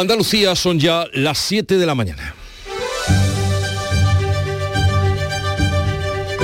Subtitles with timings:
[0.00, 2.34] Andalucía son ya las 7 de la mañana.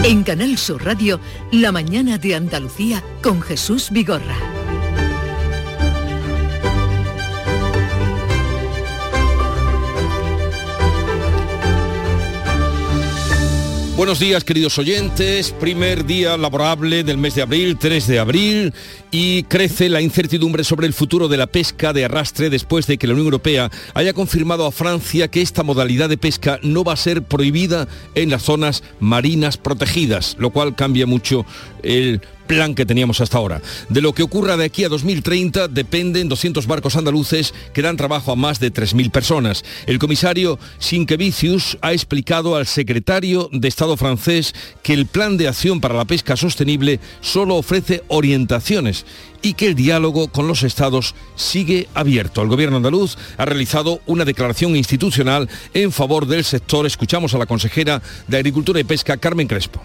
[0.03, 4.37] En Canal Sur Radio, La mañana de Andalucía con Jesús Vigorra.
[13.97, 18.75] Buenos días queridos oyentes, primer día laborable del mes de abril, 3 de abril,
[19.17, 23.07] y crece la incertidumbre sobre el futuro de la pesca de arrastre después de que
[23.07, 26.97] la Unión Europea haya confirmado a Francia que esta modalidad de pesca no va a
[26.97, 27.87] ser prohibida
[28.17, 31.47] en las zonas marinas protegidas, lo cual cambia mucho
[31.85, 33.63] el plan que teníamos hasta ahora.
[33.89, 38.33] De lo que ocurra de aquí a 2030 dependen 200 barcos andaluces que dan trabajo
[38.33, 39.65] a más de 3.000 personas.
[39.87, 45.81] El comisario Sinkevicius ha explicado al secretario de Estado francés que el plan de acción
[45.81, 49.04] para la pesca sostenible solo ofrece orientaciones
[49.43, 52.43] y que el diálogo con los estados sigue abierto.
[52.43, 56.87] El gobierno andaluz ha realizado una declaración institucional en favor del sector.
[56.87, 59.83] Escuchamos a la consejera de Agricultura y Pesca, Carmen Crespo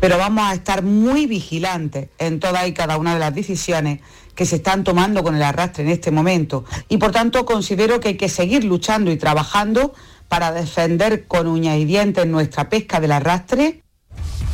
[0.00, 4.00] pero vamos a estar muy vigilantes en todas y cada una de las decisiones
[4.34, 6.64] que se están tomando con el arrastre en este momento.
[6.88, 9.92] Y por tanto considero que hay que seguir luchando y trabajando
[10.28, 13.82] para defender con uñas y dientes nuestra pesca del arrastre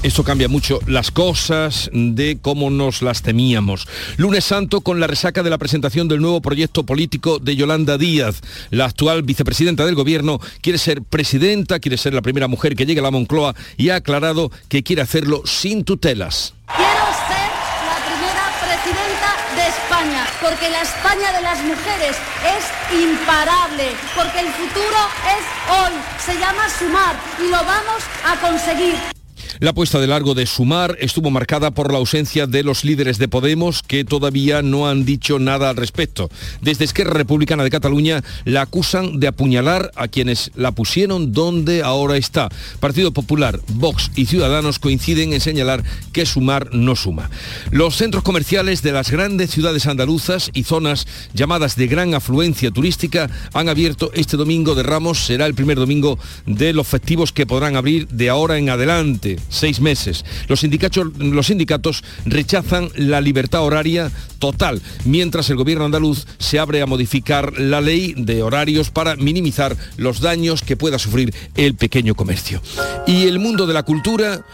[0.07, 3.89] esto cambia mucho las cosas de cómo nos las temíamos.
[4.17, 8.41] Lunes Santo con la resaca de la presentación del nuevo proyecto político de Yolanda Díaz.
[8.71, 13.01] La actual vicepresidenta del gobierno quiere ser presidenta, quiere ser la primera mujer que llegue
[13.01, 16.55] a la Moncloa y ha aclarado que quiere hacerlo sin tutelas.
[16.69, 17.51] Quiero ser
[17.91, 24.53] la primera presidenta de España, porque la España de las mujeres es imparable, porque el
[24.53, 25.01] futuro
[25.35, 25.93] es hoy,
[26.25, 29.16] se llama sumar y lo vamos a conseguir.
[29.61, 33.29] La puesta de largo de Sumar estuvo marcada por la ausencia de los líderes de
[33.29, 36.29] Podemos que todavía no han dicho nada al respecto.
[36.61, 42.17] Desde Esquerra Republicana de Cataluña la acusan de apuñalar a quienes la pusieron donde ahora
[42.17, 42.49] está.
[42.81, 47.31] Partido Popular, Vox y Ciudadanos coinciden en señalar que Sumar no suma.
[47.71, 53.31] Los centros comerciales de las grandes ciudades andaluzas y zonas llamadas de gran afluencia turística
[53.53, 55.25] han abierto este domingo de Ramos.
[55.27, 59.81] Será el primer domingo de los festivos que podrán abrir de ahora en adelante seis
[59.81, 60.25] meses.
[60.49, 66.83] Los sindicatos, los sindicatos rechazan la libertad horaria total, mientras el gobierno andaluz se abre
[66.83, 72.15] a modificar la ley de horarios para minimizar los daños que pueda sufrir el pequeño
[72.15, 72.63] comercio.
[73.07, 74.45] Y el mundo de la cultura,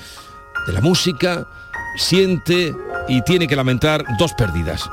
[0.66, 1.46] de la música,
[1.96, 2.74] siente
[3.08, 4.88] y tiene que lamentar dos pérdidas.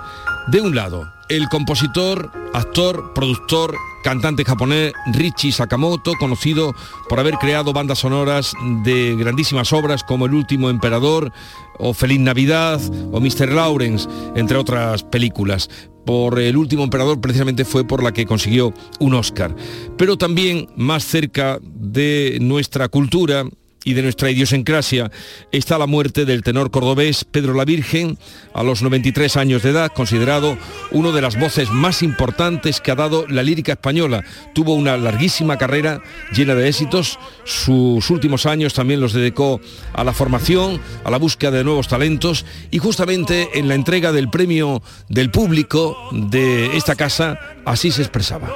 [0.47, 6.73] De un lado, el compositor, actor, productor, cantante japonés Richie Sakamoto, conocido
[7.07, 11.31] por haber creado bandas sonoras de grandísimas obras como El último emperador
[11.77, 13.51] o Feliz Navidad o Mr.
[13.51, 15.69] Lawrence, entre otras películas.
[16.05, 19.55] Por El último emperador precisamente fue por la que consiguió un Oscar.
[19.97, 23.45] Pero también más cerca de nuestra cultura
[23.89, 25.09] y de nuestra idiosincrasia
[25.51, 28.19] está la muerte del tenor cordobés Pedro la Virgen
[28.53, 30.59] a los 93 años de edad, considerado
[30.91, 34.23] uno de las voces más importantes que ha dado la lírica española.
[34.53, 37.17] Tuvo una larguísima carrera llena de éxitos.
[37.45, 39.59] Sus últimos años también los dedicó
[39.93, 44.29] a la formación, a la búsqueda de nuevos talentos y justamente en la entrega del
[44.29, 48.53] premio del público de esta casa así se expresaba.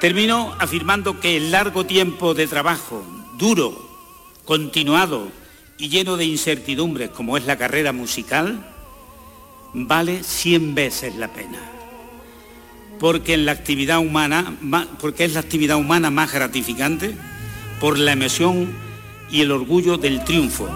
[0.00, 3.04] Termino afirmando que el largo tiempo de trabajo
[3.38, 3.87] duro
[4.48, 5.28] continuado
[5.76, 8.64] y lleno de incertidumbres como es la carrera musical,
[9.74, 11.58] vale 100 veces la pena.
[12.98, 14.56] Porque, en la actividad humana,
[15.02, 17.14] porque es la actividad humana más gratificante
[17.78, 18.72] por la emoción
[19.30, 20.66] y el orgullo del triunfo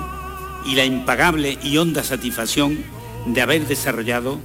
[0.66, 2.84] y la impagable y honda satisfacción
[3.24, 4.38] de haber desarrollado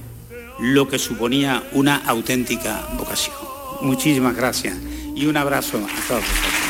[0.58, 3.36] lo que suponía una auténtica vocación.
[3.82, 4.78] Muchísimas gracias
[5.14, 6.67] y un abrazo a todos.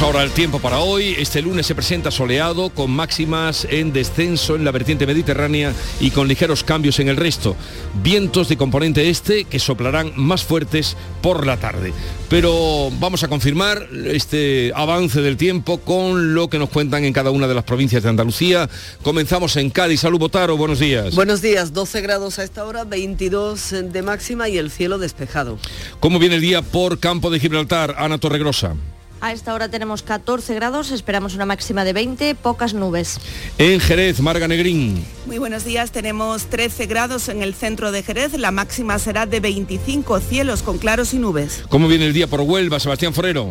[0.00, 1.14] Vamos ahora al tiempo para hoy.
[1.18, 6.26] Este lunes se presenta soleado con máximas en descenso en la vertiente mediterránea y con
[6.26, 7.54] ligeros cambios en el resto.
[8.02, 11.92] Vientos de componente este que soplarán más fuertes por la tarde.
[12.30, 17.30] Pero vamos a confirmar este avance del tiempo con lo que nos cuentan en cada
[17.30, 18.70] una de las provincias de Andalucía.
[19.02, 20.00] Comenzamos en Cádiz.
[20.00, 21.14] Salud Botaro, buenos días.
[21.14, 25.58] Buenos días, 12 grados a esta hora, 22 de máxima y el cielo despejado.
[26.00, 27.96] ¿Cómo viene el día por Campo de Gibraltar?
[27.98, 28.76] Ana Torregrosa.
[29.22, 33.20] A esta hora tenemos 14 grados, esperamos una máxima de 20, pocas nubes.
[33.58, 35.04] En Jerez, Marga Negrín.
[35.26, 39.40] Muy buenos días, tenemos 13 grados en el centro de Jerez, la máxima será de
[39.40, 41.64] 25 cielos con claros y nubes.
[41.68, 43.50] ¿Cómo viene el día por Huelva, Sebastián Forero?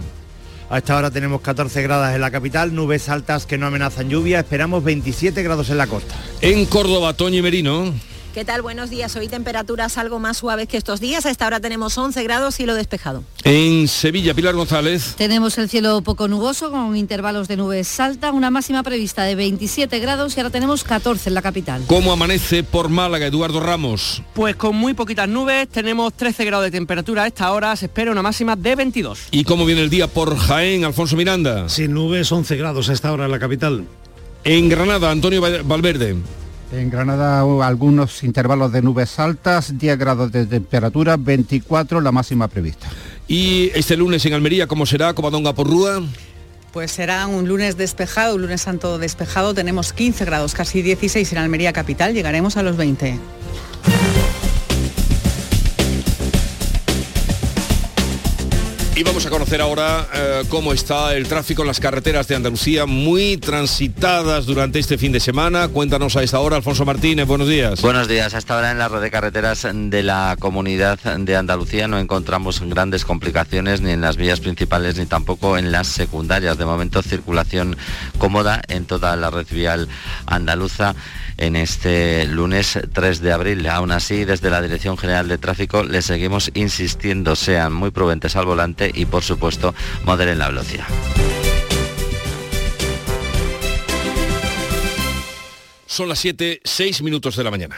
[0.71, 4.39] A esta hora tenemos 14 grados en la capital, nubes altas que no amenazan lluvia,
[4.39, 6.15] esperamos 27 grados en la costa.
[6.41, 7.93] En Córdoba, Toño y Merino.
[8.33, 8.61] ¿Qué tal?
[8.61, 9.15] Buenos días.
[9.15, 11.25] Hoy temperaturas algo más suaves que estos días.
[11.25, 13.23] A esta hora tenemos 11 grados, cielo despejado.
[13.43, 15.15] En Sevilla, Pilar González.
[15.17, 19.97] Tenemos el cielo poco nuboso con intervalos de nubes alta, una máxima prevista de 27
[19.97, 21.83] grados y ahora tenemos 14 en la capital.
[21.87, 24.21] ¿Cómo amanece por Málaga, Eduardo Ramos?
[24.35, 28.11] Pues con muy poquitas nubes, tenemos 13 grados de temperatura a esta hora, se espera
[28.11, 29.19] una máxima de 22.
[29.31, 31.67] ¿Y cómo viene el día por Jaén, Alfonso Miranda?
[31.67, 33.85] Sin nubes, 11 grados a esta hora en la capital.
[34.43, 36.15] En Granada, Antonio Valverde.
[36.71, 42.87] En Granada algunos intervalos de nubes altas, 10 grados de temperatura, 24 la máxima prevista.
[43.27, 46.03] ¿Y este lunes en Almería cómo será, Covadonga por Rúa?
[46.71, 49.55] Pues será un lunes despejado, un lunes santo despejado.
[49.55, 53.17] Tenemos 15 grados, casi 16 en Almería capital, llegaremos a los 20.
[58.99, 62.85] Y vamos a conocer ahora eh, cómo está el tráfico en las carreteras de Andalucía,
[62.85, 65.69] muy transitadas durante este fin de semana.
[65.69, 67.81] Cuéntanos a esta hora, Alfonso Martínez, buenos días.
[67.81, 71.97] Buenos días, hasta ahora en la red de carreteras de la comunidad de Andalucía no
[71.97, 76.57] encontramos grandes complicaciones ni en las vías principales ni tampoco en las secundarias.
[76.57, 77.77] De momento circulación
[78.17, 79.87] cómoda en toda la red vial
[80.25, 80.93] andaluza
[81.39, 83.65] en este lunes 3 de abril.
[83.67, 88.45] Aún así, desde la Dirección General de Tráfico le seguimos insistiendo, sean muy prudentes al
[88.45, 89.73] volante y por supuesto
[90.05, 90.87] moderen la velocidad.
[95.85, 97.77] Son las 7, 6 minutos de la mañana.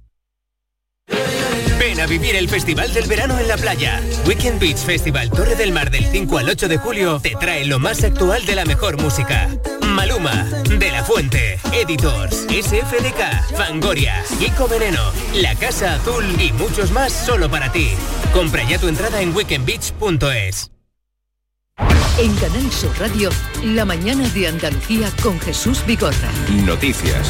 [2.01, 4.01] A vivir el Festival del Verano en la playa.
[4.25, 7.77] Weekend Beach Festival Torre del Mar del 5 al 8 de julio te trae lo
[7.77, 9.47] más actual de la mejor música.
[9.85, 10.45] Maluma,
[10.79, 17.51] De La Fuente, Editors, SFDK, Fangoria, Kiko Veneno, La Casa Azul y muchos más solo
[17.51, 17.91] para ti.
[18.33, 20.71] Compra ya tu entrada en weekendbeach.es.
[22.17, 23.29] En Canal Sur Radio,
[23.63, 26.31] la mañana de Andalucía con Jesús Vigorra.
[26.65, 27.27] Noticias.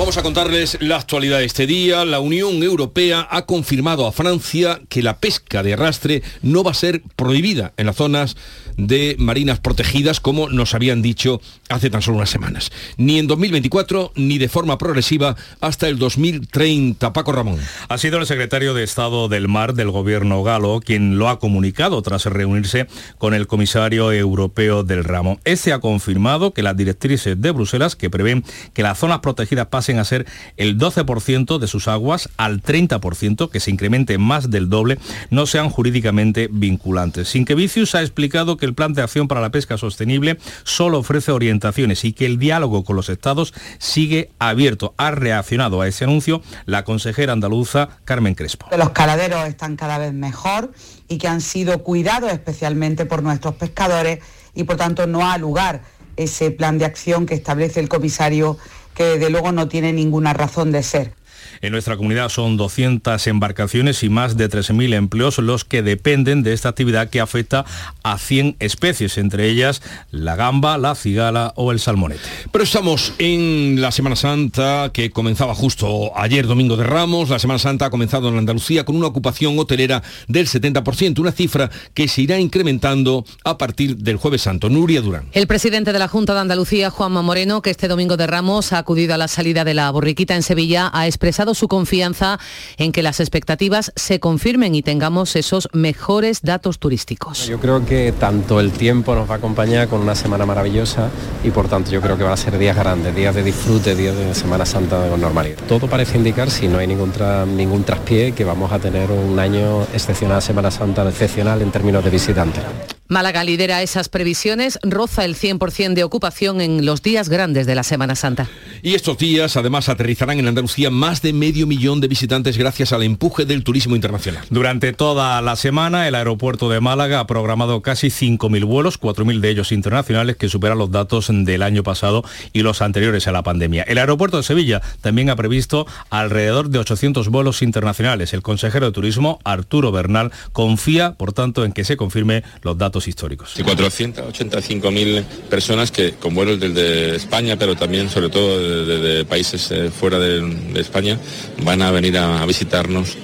[0.00, 2.06] Vamos a contarles la actualidad de este día.
[2.06, 6.74] La Unión Europea ha confirmado a Francia que la pesca de arrastre no va a
[6.74, 8.34] ser prohibida en las zonas
[8.78, 12.72] de marinas protegidas como nos habían dicho hace tan solo unas semanas.
[12.96, 17.12] Ni en 2024 ni de forma progresiva hasta el 2030.
[17.12, 17.58] Paco Ramón.
[17.90, 22.00] Ha sido el secretario de Estado del Mar del gobierno galo quien lo ha comunicado
[22.00, 22.86] tras reunirse
[23.18, 25.38] con el comisario europeo del ramo.
[25.44, 29.89] Este ha confirmado que las directrices de Bruselas que prevén que las zonas protegidas pasen
[29.98, 30.26] a ser
[30.56, 34.98] el 12% de sus aguas al 30%, que se incremente más del doble,
[35.30, 37.28] no sean jurídicamente vinculantes.
[37.28, 40.98] Sin que Vicius ha explicado que el Plan de Acción para la Pesca Sostenible solo
[40.98, 44.94] ofrece orientaciones y que el diálogo con los estados sigue abierto.
[44.96, 48.66] Ha reaccionado a ese anuncio la consejera andaluza Carmen Crespo.
[48.76, 50.72] Los caladeros están cada vez mejor
[51.08, 54.20] y que han sido cuidados especialmente por nuestros pescadores
[54.54, 55.82] y por tanto no ha lugar
[56.16, 58.58] ese plan de acción que establece el comisario
[59.00, 61.14] que de luego no tiene ninguna razón de ser.
[61.62, 66.54] En nuestra comunidad son 200 embarcaciones y más de 13.000 empleos los que dependen de
[66.54, 67.66] esta actividad que afecta
[68.02, 72.22] a 100 especies, entre ellas la gamba, la cigala o el salmonete.
[72.50, 77.28] Pero estamos en la Semana Santa que comenzaba justo ayer, Domingo de Ramos.
[77.28, 81.70] La Semana Santa ha comenzado en Andalucía con una ocupación hotelera del 70%, una cifra
[81.92, 84.70] que se irá incrementando a partir del jueves santo.
[84.70, 85.28] Nuria Durán.
[85.32, 88.78] El presidente de la Junta de Andalucía, Juanma Moreno, que este Domingo de Ramos ha
[88.78, 92.38] acudido a la salida de la borriquita en Sevilla, ha expresado su confianza
[92.76, 97.46] en que las expectativas se confirmen y tengamos esos mejores datos turísticos.
[97.46, 101.10] Yo creo que tanto el tiempo nos va a acompañar con una semana maravillosa
[101.44, 104.16] y por tanto yo creo que van a ser días grandes, días de disfrute, días
[104.16, 105.58] de Semana Santa con normalidad.
[105.68, 107.12] Todo parece indicar, si no hay ningún,
[107.56, 112.10] ningún traspié, que vamos a tener un año excepcional, Semana Santa excepcional en términos de
[112.10, 112.99] visitantes.
[113.10, 117.82] Málaga lidera esas previsiones, roza el 100% de ocupación en los días grandes de la
[117.82, 118.48] Semana Santa.
[118.82, 123.02] Y estos días además aterrizarán en Andalucía más de medio millón de visitantes gracias al
[123.02, 124.44] empuje del turismo internacional.
[124.48, 129.50] Durante toda la semana el aeropuerto de Málaga ha programado casi 5.000 vuelos, 4.000 de
[129.50, 133.82] ellos internacionales, que superan los datos del año pasado y los anteriores a la pandemia.
[133.82, 138.32] El aeropuerto de Sevilla también ha previsto alrededor de 800 vuelos internacionales.
[138.34, 142.99] El consejero de Turismo, Arturo Bernal, confía, por tanto, en que se confirme los datos
[143.06, 143.54] históricos.
[143.56, 150.18] 485.000 personas que con vuelos desde España, pero también sobre todo de, países eh, fuera
[150.18, 151.18] de, España,
[151.62, 153.16] van a venir a, visitarnos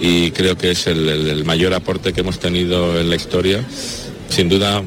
[0.00, 3.64] y creo que es el mayor aporte que hemos tenido en la historia.
[4.28, 4.82] Sin duda,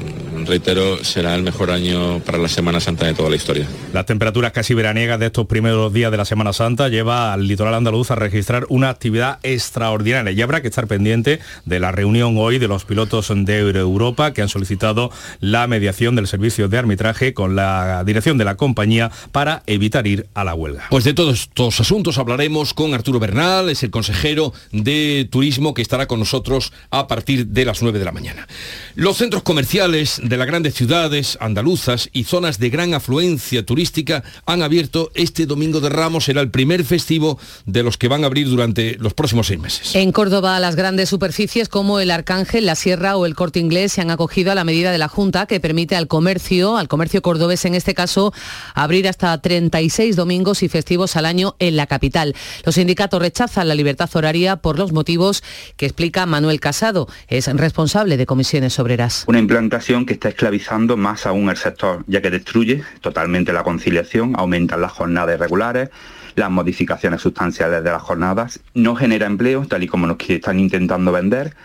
[0.45, 3.67] reitero, será el mejor año para la Semana Santa de toda la historia.
[3.93, 7.73] Las temperaturas casi veraniegas de estos primeros días de la Semana Santa lleva al litoral
[7.73, 12.59] andaluz a registrar una actividad extraordinaria y habrá que estar pendiente de la reunión hoy
[12.59, 17.55] de los pilotos de Europa que han solicitado la mediación del servicio de arbitraje con
[17.55, 20.87] la dirección de la compañía para evitar ir a la huelga.
[20.89, 25.81] Pues de todos estos asuntos hablaremos con Arturo Bernal, es el consejero de turismo que
[25.81, 28.47] estará con nosotros a partir de las 9 de la mañana.
[28.95, 34.61] Los centros comerciales de las grandes ciudades andaluzas y zonas de gran afluencia turística han
[34.61, 36.25] abierto este domingo de Ramos.
[36.25, 39.95] Será el primer festivo de los que van a abrir durante los próximos seis meses.
[39.95, 44.01] En Córdoba, las grandes superficies como el Arcángel, la Sierra o el Corte Inglés se
[44.01, 47.65] han acogido a la medida de la Junta que permite al comercio, al comercio cordobés
[47.65, 48.31] en este caso,
[48.75, 52.35] abrir hasta 36 domingos y festivos al año en la capital.
[52.65, 55.43] Los sindicatos rechazan la libertad horaria por los motivos
[55.75, 57.07] que explica Manuel Casado.
[57.27, 59.23] Es responsable de comisiones obreras.
[59.25, 64.35] Una implantación que está esclavizando más aún el sector, ya que destruye totalmente la conciliación,
[64.35, 65.91] aumentan las jornadas irregulares,
[66.35, 71.13] las modificaciones sustanciales de las jornadas, no genera empleo, tal y como nos están intentando
[71.13, 71.55] vender,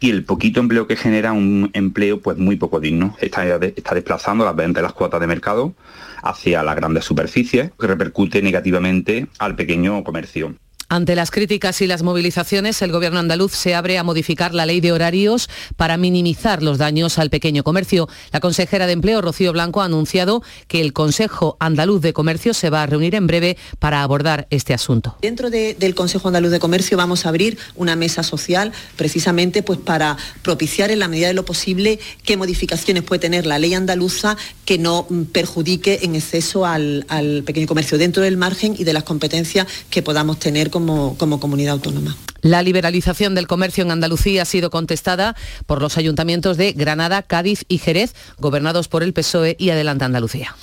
[0.00, 3.14] y el poquito empleo que genera un empleo pues muy poco digno.
[3.20, 5.74] Está, desplazando las ventas las cuotas de mercado
[6.22, 10.54] hacia las grandes superficies, que repercute negativamente al pequeño comercio.
[10.90, 14.80] Ante las críticas y las movilizaciones, el Gobierno andaluz se abre a modificar la ley
[14.80, 18.08] de horarios para minimizar los daños al pequeño comercio.
[18.32, 22.70] La consejera de Empleo, Rocío Blanco, ha anunciado que el Consejo Andaluz de Comercio se
[22.70, 25.18] va a reunir en breve para abordar este asunto.
[25.20, 30.16] Dentro del Consejo Andaluz de Comercio vamos a abrir una mesa social precisamente pues, para
[30.40, 34.78] propiciar en la medida de lo posible qué modificaciones puede tener la ley andaluza que
[34.78, 39.02] no mm, perjudique en exceso al, al pequeño comercio dentro del margen y de las
[39.02, 42.16] competencias que podamos tener como, comunidad autónoma.
[42.40, 45.34] La liberalización del comercio en Andalucía ha sido contestada
[45.66, 50.54] por los ayuntamientos de Granada, Cádiz y Jerez, gobernados por el PSOE y Adelante Andalucía.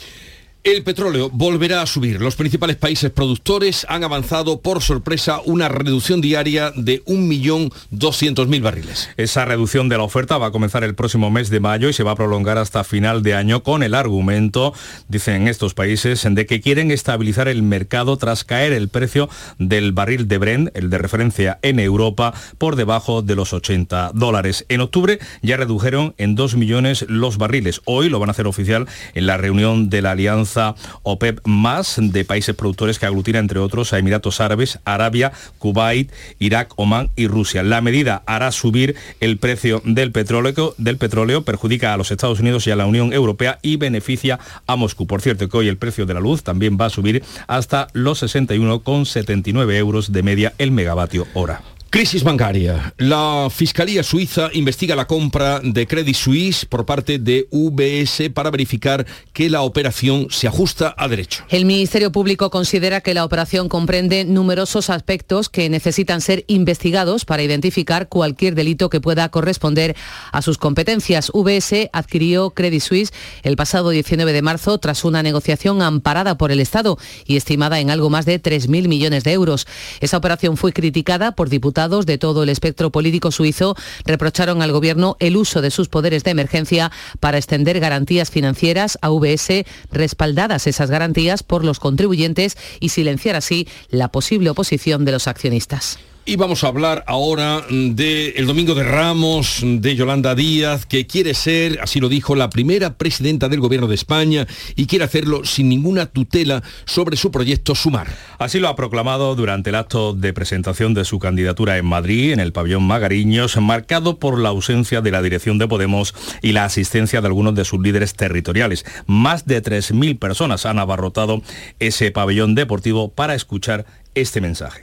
[0.66, 2.20] El petróleo volverá a subir.
[2.20, 9.12] Los principales países productores han avanzado por sorpresa una reducción diaria de 1.200.000 barriles.
[9.16, 12.02] Esa reducción de la oferta va a comenzar el próximo mes de mayo y se
[12.02, 14.74] va a prolongar hasta final de año con el argumento,
[15.08, 19.30] dicen estos países, de que quieren estabilizar el mercado tras caer el precio
[19.60, 24.66] del barril de Brent, el de referencia en Europa, por debajo de los 80 dólares.
[24.70, 27.82] En octubre ya redujeron en 2 millones los barriles.
[27.86, 30.55] Hoy lo van a hacer oficial en la reunión de la Alianza
[31.04, 36.74] OPEP más de países productores que aglutina entre otros a Emiratos Árabes, Arabia, Kuwait, Irak,
[36.76, 37.64] Omán y Rusia.
[37.64, 42.68] La medida hará subir el precio del petróleo, del petróleo, perjudica a los Estados Unidos
[42.68, 45.08] y a la Unión Europea y beneficia a Moscú.
[45.08, 48.24] Por cierto que hoy el precio de la luz también va a subir hasta los
[48.24, 51.75] 61,79 euros de media el megavatio hora.
[51.90, 52.94] Crisis bancaria.
[52.98, 59.06] La Fiscalía Suiza investiga la compra de Credit Suisse por parte de UBS para verificar
[59.32, 61.46] que la operación se ajusta a derecho.
[61.48, 67.44] El Ministerio Público considera que la operación comprende numerosos aspectos que necesitan ser investigados para
[67.44, 69.96] identificar cualquier delito que pueda corresponder
[70.34, 71.32] a sus competencias.
[71.34, 73.14] UBS adquirió Credit Suisse
[73.44, 77.90] el pasado 19 de marzo tras una negociación amparada por el Estado y estimada en
[77.90, 79.66] algo más de 3.000 millones de euros.
[80.02, 85.18] Esa operación fue criticada por diputados de todo el espectro político suizo reprocharon al gobierno
[85.20, 86.90] el uso de sus poderes de emergencia
[87.20, 93.68] para extender garantías financieras a VS, respaldadas esas garantías por los contribuyentes y silenciar así
[93.90, 96.00] la posible oposición de los accionistas.
[96.28, 101.80] Y vamos a hablar ahora del Domingo de Ramos, de Yolanda Díaz, que quiere ser,
[101.84, 106.08] así lo dijo, la primera presidenta del Gobierno de España y quiere hacerlo sin ninguna
[106.08, 108.08] tutela sobre su proyecto Sumar.
[108.40, 112.40] Así lo ha proclamado durante el acto de presentación de su candidatura en Madrid, en
[112.40, 117.22] el pabellón Magariños, marcado por la ausencia de la dirección de Podemos y la asistencia
[117.22, 118.84] de algunos de sus líderes territoriales.
[119.06, 121.44] Más de 3.000 personas han abarrotado
[121.78, 124.82] ese pabellón deportivo para escuchar este mensaje.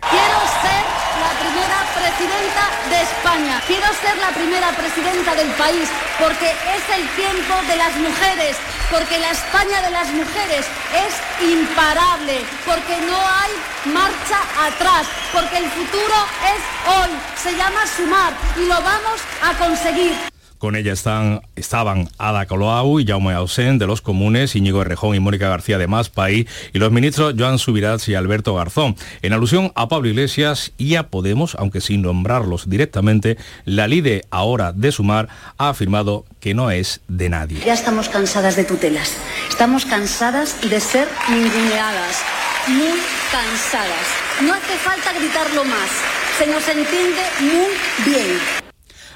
[3.73, 5.89] Quiero ser la primera presidenta del país
[6.19, 8.55] porque es el tiempo de las mujeres,
[8.91, 13.51] porque la España de las mujeres es imparable, porque no hay
[13.95, 16.17] marcha atrás, porque el futuro
[16.53, 17.11] es hoy,
[17.43, 20.42] se llama sumar y lo vamos a conseguir.
[20.63, 25.19] Con ella están, estaban Ada Colau y Jaume Ausen de los comunes, Íñigo Errejón y
[25.19, 28.95] Mónica García de Más País y los ministros Joan Subirats y Alberto Garzón.
[29.23, 34.73] En alusión a Pablo Iglesias y a Podemos, aunque sin nombrarlos directamente, la líder ahora
[34.73, 35.29] de Sumar
[35.59, 37.59] ha afirmado que no es de nadie.
[37.67, 39.17] Ya estamos cansadas de tutelas,
[39.51, 42.23] estamos cansadas de ser ninguneadas,
[42.69, 43.01] muy
[43.33, 44.07] cansadas.
[44.41, 45.91] No hace falta gritarlo más,
[46.39, 48.62] se nos entiende muy bien.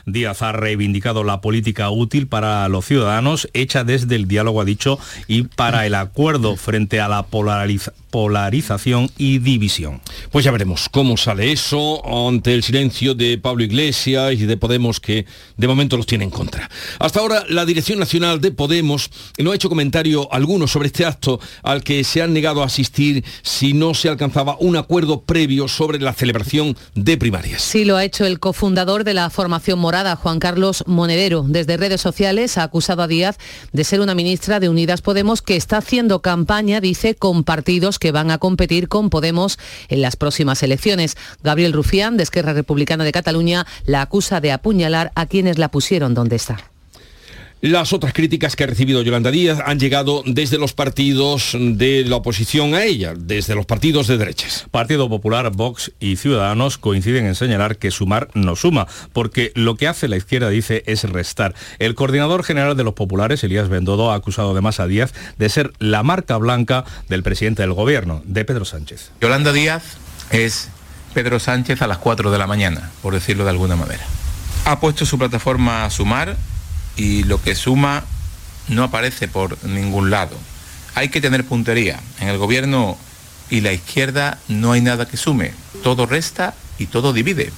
[0.06, 4.98] Díaz ha reivindicado la política útil para los ciudadanos, hecha desde el diálogo, ha dicho,
[5.26, 8.05] y para el acuerdo frente a la polarización
[9.18, 10.00] y división.
[10.30, 15.00] Pues ya veremos cómo sale eso ante el silencio de Pablo Iglesias y de Podemos
[15.00, 16.70] que de momento los tiene en contra.
[16.98, 21.40] Hasta ahora la Dirección Nacional de Podemos no ha hecho comentario alguno sobre este acto
[21.62, 25.98] al que se han negado a asistir si no se alcanzaba un acuerdo previo sobre
[25.98, 27.62] la celebración de primarias.
[27.62, 31.44] Sí, lo ha hecho el cofundador de la formación moral Juan Carlos Monedero.
[31.48, 33.38] Desde redes sociales ha acusado a Díaz
[33.72, 38.05] de ser una ministra de Unidas Podemos que está haciendo campaña, dice, con partidos que
[38.12, 39.58] van a competir con Podemos
[39.88, 41.16] en las próximas elecciones.
[41.42, 46.14] Gabriel Rufián, de Esquerra Republicana de Cataluña, la acusa de apuñalar a quienes la pusieron
[46.14, 46.75] donde está.
[47.62, 52.16] Las otras críticas que ha recibido Yolanda Díaz han llegado desde los partidos de la
[52.16, 54.66] oposición a ella, desde los partidos de derechas.
[54.70, 59.88] Partido Popular, Vox y Ciudadanos coinciden en señalar que sumar no suma, porque lo que
[59.88, 61.54] hace la izquierda, dice, es restar.
[61.78, 65.72] El coordinador general de los populares, Elías Bendodo, ha acusado además a Díaz de ser
[65.78, 69.12] la marca blanca del presidente del gobierno, de Pedro Sánchez.
[69.22, 69.96] Yolanda Díaz
[70.30, 70.68] es
[71.14, 74.04] Pedro Sánchez a las 4 de la mañana, por decirlo de alguna manera.
[74.66, 76.36] Ha puesto su plataforma a sumar
[76.96, 78.04] y lo que suma
[78.68, 80.36] no aparece por ningún lado.
[80.94, 82.00] Hay que tener puntería.
[82.20, 82.96] En el gobierno
[83.50, 85.52] y la izquierda no hay nada que sume.
[85.82, 87.52] Todo resta y todo divide.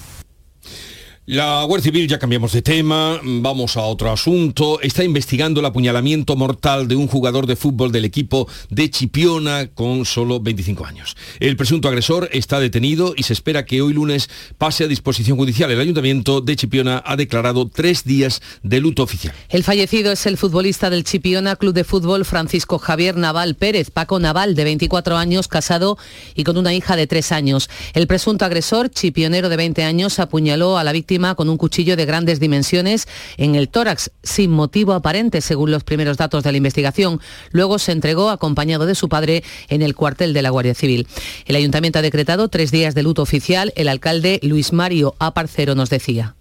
[1.31, 6.37] La Guardia Civil, ya cambiamos de tema, vamos a otro asunto, está investigando el apuñalamiento
[6.37, 11.19] mortal de un jugador de fútbol del equipo de Chipiona con solo 25 años.
[11.39, 15.71] El presunto agresor está detenido y se espera que hoy lunes pase a disposición judicial.
[15.71, 19.35] El ayuntamiento de Chipiona ha declarado tres días de luto oficial.
[19.51, 24.19] El fallecido es el futbolista del Chipiona Club de Fútbol Francisco Javier Naval Pérez, Paco
[24.19, 25.99] Naval, de 24 años, casado
[26.35, 27.69] y con una hija de 3 años.
[27.93, 32.07] El presunto agresor, chipionero de 20 años, apuñaló a la víctima con un cuchillo de
[32.07, 37.21] grandes dimensiones en el tórax, sin motivo aparente, según los primeros datos de la investigación.
[37.51, 41.09] Luego se entregó acompañado de su padre en el cuartel de la Guardia Civil.
[41.47, 43.73] El ayuntamiento ha decretado tres días de luto oficial.
[43.75, 46.37] El alcalde Luis Mario Aparcero nos decía.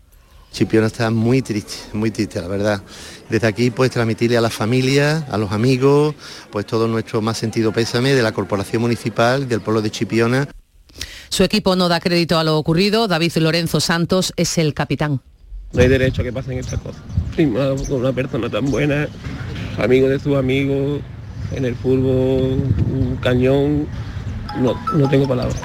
[0.51, 2.83] Chipiona está muy triste, muy triste, la verdad.
[3.29, 6.15] Desde aquí, pues transmitirle a la familia, a los amigos,
[6.51, 10.47] pues todo nuestro más sentido pésame de la Corporación Municipal, del pueblo de Chipiona.
[11.29, 13.07] Su equipo no da crédito a lo ocurrido.
[13.07, 15.21] David Lorenzo Santos es el capitán.
[15.73, 17.01] No hay derecho a que pasen estas cosas.
[17.35, 19.07] con una persona tan buena,
[19.77, 21.01] amigo de sus amigos,
[21.51, 23.87] en el fútbol, un cañón,
[24.59, 25.57] no, no tengo palabras.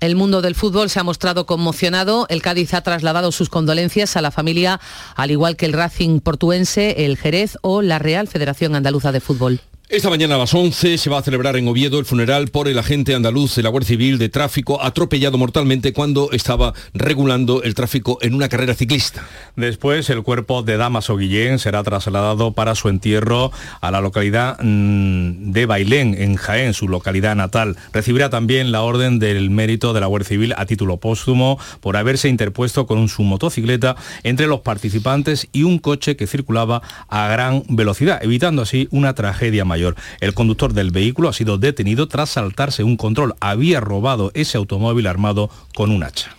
[0.00, 2.26] El mundo del fútbol se ha mostrado conmocionado.
[2.28, 4.78] El Cádiz ha trasladado sus condolencias a la familia,
[5.14, 9.60] al igual que el Racing portuense, el Jerez o la Real Federación Andaluza de Fútbol.
[9.88, 12.76] Esta mañana a las 11 se va a celebrar en Oviedo el funeral por el
[12.76, 18.18] agente andaluz de la Guardia Civil de Tráfico atropellado mortalmente cuando estaba regulando el tráfico
[18.20, 19.24] en una carrera ciclista.
[19.54, 25.52] Después el cuerpo de Damaso Guillén será trasladado para su entierro a la localidad mm,
[25.52, 27.76] de Bailén, en Jaén, su localidad natal.
[27.92, 32.28] Recibirá también la orden del mérito de la Guardia Civil a título póstumo por haberse
[32.28, 33.94] interpuesto con su motocicleta
[34.24, 39.64] entre los participantes y un coche que circulaba a gran velocidad, evitando así una tragedia
[39.64, 39.75] mayor.
[40.20, 43.34] El conductor del vehículo ha sido detenido tras saltarse un control.
[43.40, 46.36] Había robado ese automóvil armado con un hacha.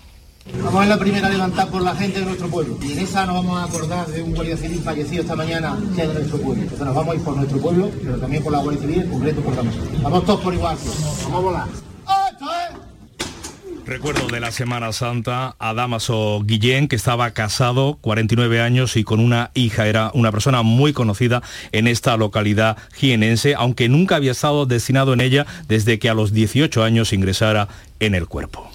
[0.63, 2.77] Vamos a la primera levantada por la gente de nuestro pueblo.
[2.81, 6.03] Y en esa nos vamos a acordar de un guardia civil fallecido esta mañana que
[6.03, 6.63] es de nuestro pueblo.
[6.63, 9.09] Entonces nos vamos a ir por nuestro pueblo, pero también por la Guardia Civil, en
[9.09, 9.79] concreto por Damaso.
[10.01, 10.77] Vamos todos por igual.
[11.23, 11.67] Vamos a volar.
[13.87, 19.21] Recuerdo de la Semana Santa a Damaso Guillén, que estaba casado, 49 años y con
[19.21, 19.87] una hija.
[19.87, 25.21] Era una persona muy conocida en esta localidad jienense, aunque nunca había estado destinado en
[25.21, 27.69] ella desde que a los 18 años ingresara
[28.01, 28.69] en el cuerpo.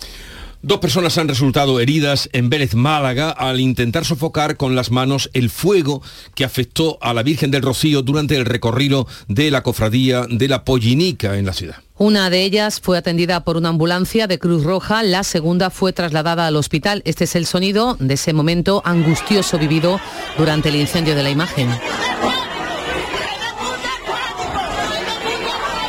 [0.65, 5.51] Dos personas han resultado heridas en Vélez, Málaga, al intentar sofocar con las manos el
[5.51, 6.03] fuego
[6.37, 10.65] que afectó a la Virgen del Rocío durante el recorrido de la cofradía de la
[10.65, 11.79] Pollinica en la ciudad.
[11.99, 16.47] Una de ellas fue atendida por una ambulancia de Cruz Roja, la segunda fue trasladada
[16.47, 17.03] al hospital.
[17.05, 20.01] Este es el sonido de ese momento angustioso vivido
[20.39, 21.71] durante el incendio de la imagen.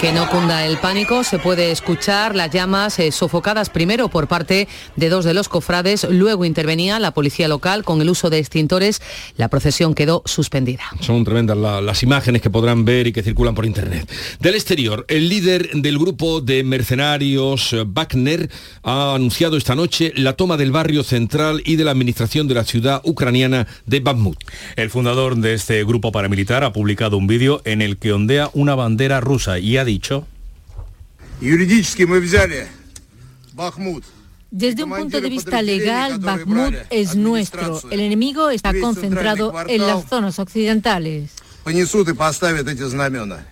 [0.04, 4.68] Que no cunda el pánico, se puede escuchar las llamas eh, sofocadas primero por parte
[4.98, 9.02] de dos de los cofrades, luego intervenía la policía local con el uso de extintores,
[9.38, 10.82] la procesión quedó suspendida.
[11.00, 14.12] Son tremendas la- las imágenes que podrán ver y que circulan por internet.
[14.42, 18.50] Del exterior, el líder del grupo de mercenarios eh, Wagner
[18.84, 22.66] ha anunciado esta noche la toma del barrio central y de la administración de la
[22.66, 24.38] ciudad ucraniana de Bakhmut.
[24.76, 28.76] El fundador de este grupo paramilitar ha publicado un vídeo en el que ondea una
[28.76, 29.93] bandera rusa y ha dicho
[34.52, 37.82] desde un punto de vista legal, Bakhmut es nuestro.
[37.90, 41.32] El enemigo está concentrado en las zonas occidentales.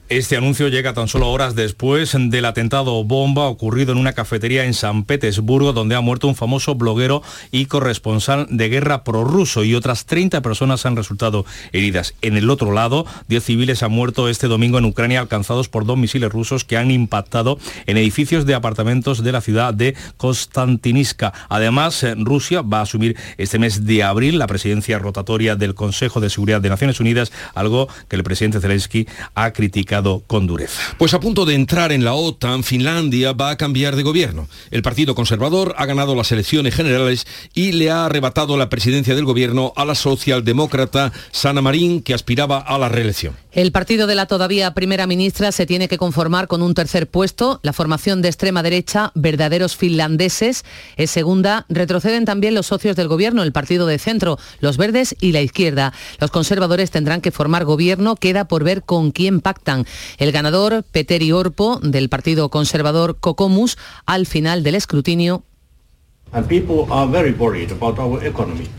[0.10, 4.74] Este anuncio llega tan solo horas después del atentado bomba ocurrido en una cafetería en
[4.74, 10.06] San Petersburgo, donde ha muerto un famoso bloguero y corresponsal de guerra prorruso y otras
[10.08, 12.14] 30 personas han resultado heridas.
[12.22, 15.98] En el otro lado, 10 civiles han muerto este domingo en Ucrania, alcanzados por dos
[15.98, 21.32] misiles rusos que han impactado en edificios de apartamentos de la ciudad de Konstantiniska.
[21.48, 26.20] Además, eh, Rusia va a asumir este mes de abril la presidencia rotatoria del Consejo
[26.20, 30.82] de Seguridad de Naciones Unidas, algo que el presidente Zelensky ha criticado con dureza.
[30.98, 34.48] Pues a punto de entrar en la OTAN, Finlandia va a cambiar de gobierno.
[34.72, 39.26] El Partido Conservador ha ganado las elecciones generales y le ha arrebatado la presidencia del
[39.26, 43.36] gobierno a la socialdemócrata Sanna Marin, que aspiraba a la reelección.
[43.52, 47.60] El partido de la todavía primera ministra se tiene que conformar con un tercer puesto.
[47.64, 50.64] La formación de extrema derecha, verdaderos finlandeses,
[50.96, 51.66] es segunda.
[51.68, 55.92] Retroceden también los socios del gobierno, el partido de centro, los verdes y la izquierda.
[56.20, 57.91] Los conservadores tendrán que formar gobierno.
[58.20, 59.86] Queda por ver con quién pactan.
[60.18, 65.44] El ganador, Peteri Orpo, del partido conservador Cocomus, al final del escrutinio.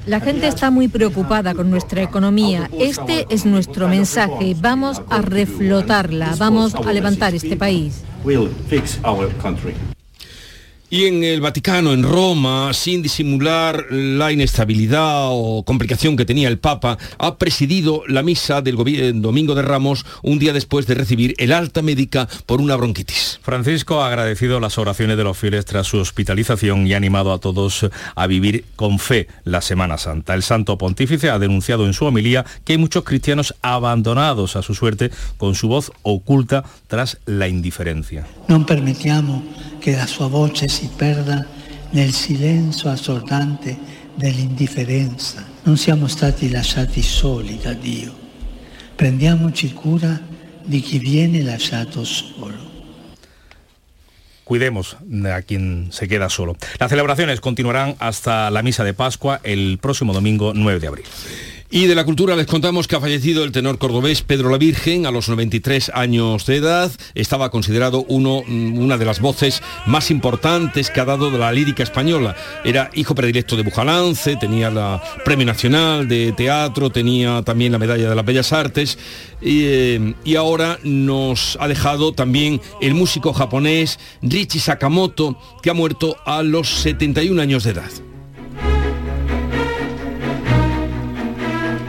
[0.06, 2.70] La gente está muy preocupada con nuestra economía.
[2.78, 4.56] Este es nuestro mensaje.
[4.58, 8.02] Vamos a reflotarla, vamos a levantar este país.
[10.92, 16.58] Y en el Vaticano, en Roma, sin disimular la inestabilidad o complicación que tenía el
[16.58, 21.34] Papa, ha presidido la misa del eh, Domingo de Ramos un día después de recibir
[21.38, 23.40] el alta médica por una bronquitis.
[23.40, 27.38] Francisco ha agradecido las oraciones de los fieles tras su hospitalización y ha animado a
[27.38, 30.34] todos a vivir con fe la Semana Santa.
[30.34, 34.74] El Santo Pontífice ha denunciado en su homilía que hay muchos cristianos abandonados a su
[34.74, 38.26] suerte con su voz oculta tras la indiferencia.
[38.46, 39.40] Non permettiamo
[39.82, 41.44] che la sua voce si perda
[41.90, 43.76] nel silenzio assordante
[44.14, 45.44] dell'indifferenza.
[45.64, 48.14] Non siamo stati lasciati soli da Dio.
[48.94, 50.20] Prendiamoci cura
[50.62, 52.70] di chi viene lasciato solo.
[54.44, 56.56] Cuidemos a quien se queda solo.
[56.78, 61.06] Las celebraciones continuarán hasta la misa de Pascua el próximo domingo 9 de abril.
[61.74, 65.06] Y de la cultura les contamos que ha fallecido el tenor cordobés Pedro la Virgen
[65.06, 66.92] a los 93 años de edad.
[67.14, 71.50] Estaba considerado uno, mm, una de las voces más importantes que ha dado de la
[71.50, 72.36] lírica española.
[72.62, 78.10] Era hijo predilecto de Bujalance, tenía el Premio Nacional de Teatro, tenía también la Medalla
[78.10, 78.98] de las Bellas Artes
[79.40, 85.74] y, eh, y ahora nos ha dejado también el músico japonés Richie Sakamoto, que ha
[85.74, 88.11] muerto a los 71 años de edad.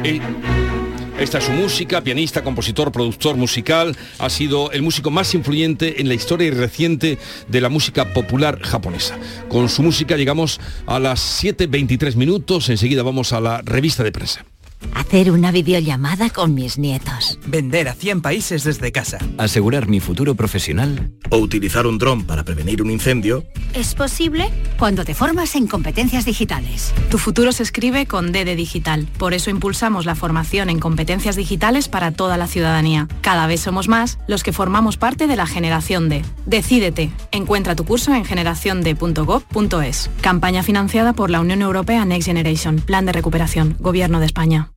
[0.03, 6.09] Esta es su música, pianista, compositor, productor musical, ha sido el músico más influyente en
[6.09, 9.17] la historia reciente de la música popular japonesa.
[9.47, 14.45] Con su música llegamos a las 7.23 minutos, enseguida vamos a la revista de prensa.
[14.93, 17.39] Hacer una videollamada con mis nietos.
[17.45, 19.19] Vender a 100 países desde casa.
[19.37, 21.11] Asegurar mi futuro profesional.
[21.29, 23.43] O utilizar un dron para prevenir un incendio.
[23.73, 26.93] Es posible cuando te formas en competencias digitales.
[27.09, 29.07] Tu futuro se escribe con D de digital.
[29.17, 33.07] Por eso impulsamos la formación en competencias digitales para toda la ciudadanía.
[33.21, 36.23] Cada vez somos más los que formamos parte de la generación D.
[36.45, 37.11] Decídete.
[37.31, 40.09] Encuentra tu curso en generaciond.gov.es.
[40.21, 42.77] Campaña financiada por la Unión Europea Next Generation.
[42.77, 43.75] Plan de recuperación.
[43.79, 44.72] Gobierno de España.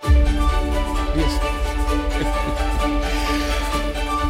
[0.00, 0.27] Thank you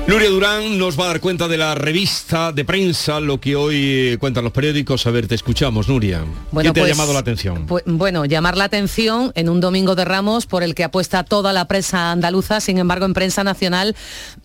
[0.08, 3.76] Nuria Durán nos va a dar cuenta de la revista de prensa, lo que hoy
[4.12, 5.06] eh, cuentan los periódicos.
[5.06, 6.24] A ver, te escuchamos, Nuria.
[6.50, 7.68] Bueno, ¿Qué te pues, ha llamado la atención?
[7.68, 11.52] Pu- bueno, llamar la atención en un domingo de Ramos por el que apuesta toda
[11.52, 12.62] la prensa andaluza.
[12.62, 13.94] Sin embargo, en prensa nacional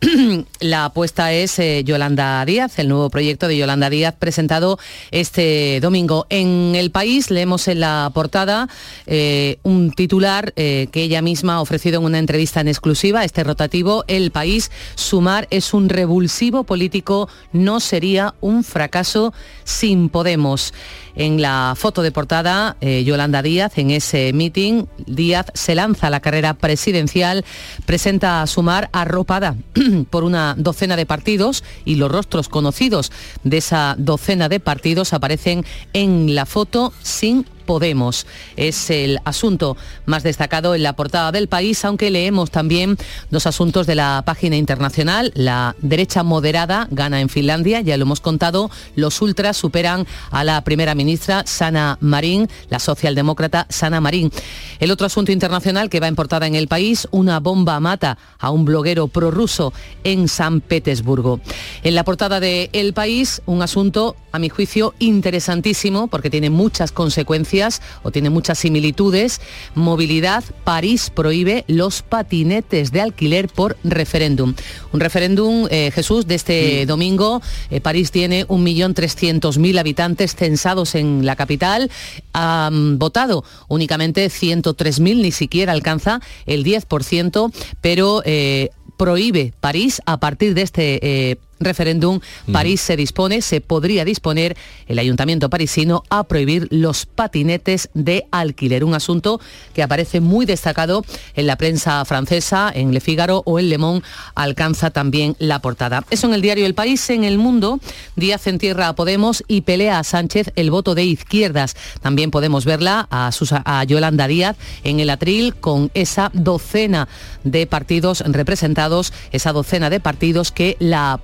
[0.60, 4.80] la apuesta es eh, Yolanda Díaz, el nuevo proyecto de Yolanda Díaz presentado
[5.12, 6.28] este domingo.
[6.30, 8.68] En el país leemos en la portada
[9.08, 13.46] eh, un titular eh, que ella misma ha ofrecido en una entrevista en exclusiva, este
[13.46, 20.74] rotativo, El País, sumar es un revulsivo político, no sería un fracaso sin Podemos.
[21.16, 26.10] En la foto de portada, eh, Yolanda Díaz, en ese meeting, Díaz se lanza a
[26.10, 27.46] la carrera presidencial,
[27.86, 29.56] presenta a Sumar arropada
[30.10, 33.12] por una docena de partidos y los rostros conocidos
[33.44, 38.28] de esa docena de partidos aparecen en la foto sin Podemos.
[38.58, 42.98] Es el asunto más destacado en la portada del país, aunque leemos también
[43.30, 45.32] dos asuntos de la página internacional.
[45.34, 48.70] La derecha moderada gana en Finlandia, ya lo hemos contado.
[48.96, 51.03] Los ultras superan a la primera ministra
[51.46, 54.32] Sana Marín, la socialdemócrata Sana Marín.
[54.80, 58.52] El otro asunto internacional que va en portada en el país, una bomba mata a
[58.52, 61.40] un bloguero prorruso en San Petersburgo.
[61.84, 66.92] En la portada de El País, un asunto, a mi juicio, interesantísimo porque tiene muchas
[66.92, 69.42] consecuencias o tiene muchas similitudes.
[69.76, 74.54] Movilidad, París prohíbe los patinetes de alquiler por referéndum.
[74.92, 77.42] Un referéndum, eh, Jesús, de este domingo.
[77.70, 81.90] Eh, París tiene 1.300.000 habitantes censados en la capital.
[82.34, 90.54] Han votado únicamente 103.000, ni siquiera alcanza el 10%, pero eh, prohíbe París a partir
[90.54, 92.20] de este referéndum,
[92.52, 94.56] París se dispone, se podría disponer
[94.88, 99.40] el ayuntamiento parisino a prohibir los patinetes de alquiler, un asunto
[99.74, 101.04] que aparece muy destacado
[101.36, 106.04] en la prensa francesa, en Le Figaro o en Le Monde, alcanza también la portada.
[106.10, 107.80] Eso en el diario El País, en el mundo,
[108.16, 111.76] Díaz entierra a Podemos y pelea a Sánchez el voto de izquierdas.
[112.02, 113.32] También podemos verla a,
[113.66, 117.08] a Yolanda Díaz en el atril con esa docena
[117.44, 121.20] de partidos representados, esa docena de partidos que la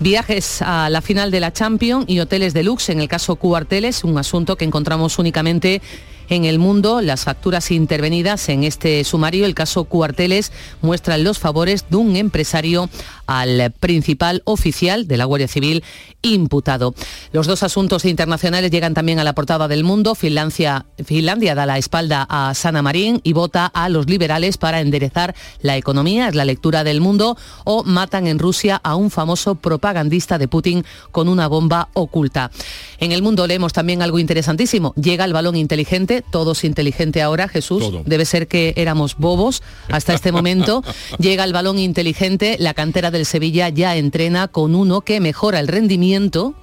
[0.00, 4.18] Viajes a la final de la Champions y hoteles deluxe, en el caso Cuarteles, un
[4.18, 5.80] asunto que encontramos únicamente
[6.28, 7.00] en el mundo.
[7.00, 12.88] Las facturas intervenidas en este sumario, el caso Cuarteles, muestran los favores de un empresario
[13.26, 15.82] al principal oficial de la Guardia Civil
[16.22, 16.94] imputado.
[17.32, 20.14] Los dos asuntos internacionales llegan también a la portada del mundo.
[20.14, 25.34] Finlandia, Finlandia da la espalda a Sana Marín y vota a los liberales para enderezar
[25.60, 30.38] la economía, es la lectura del mundo, o matan en Rusia a un famoso propagandista
[30.38, 32.50] de Putin con una bomba oculta.
[32.98, 34.94] En el mundo leemos también algo interesantísimo.
[34.94, 37.84] Llega el balón inteligente, todos inteligente ahora, Jesús.
[38.04, 40.84] Debe ser que éramos bobos hasta este momento.
[41.18, 45.68] Llega el balón inteligente, la cantera del Sevilla ya entrena con uno que mejora el
[45.68, 46.54] rendimiento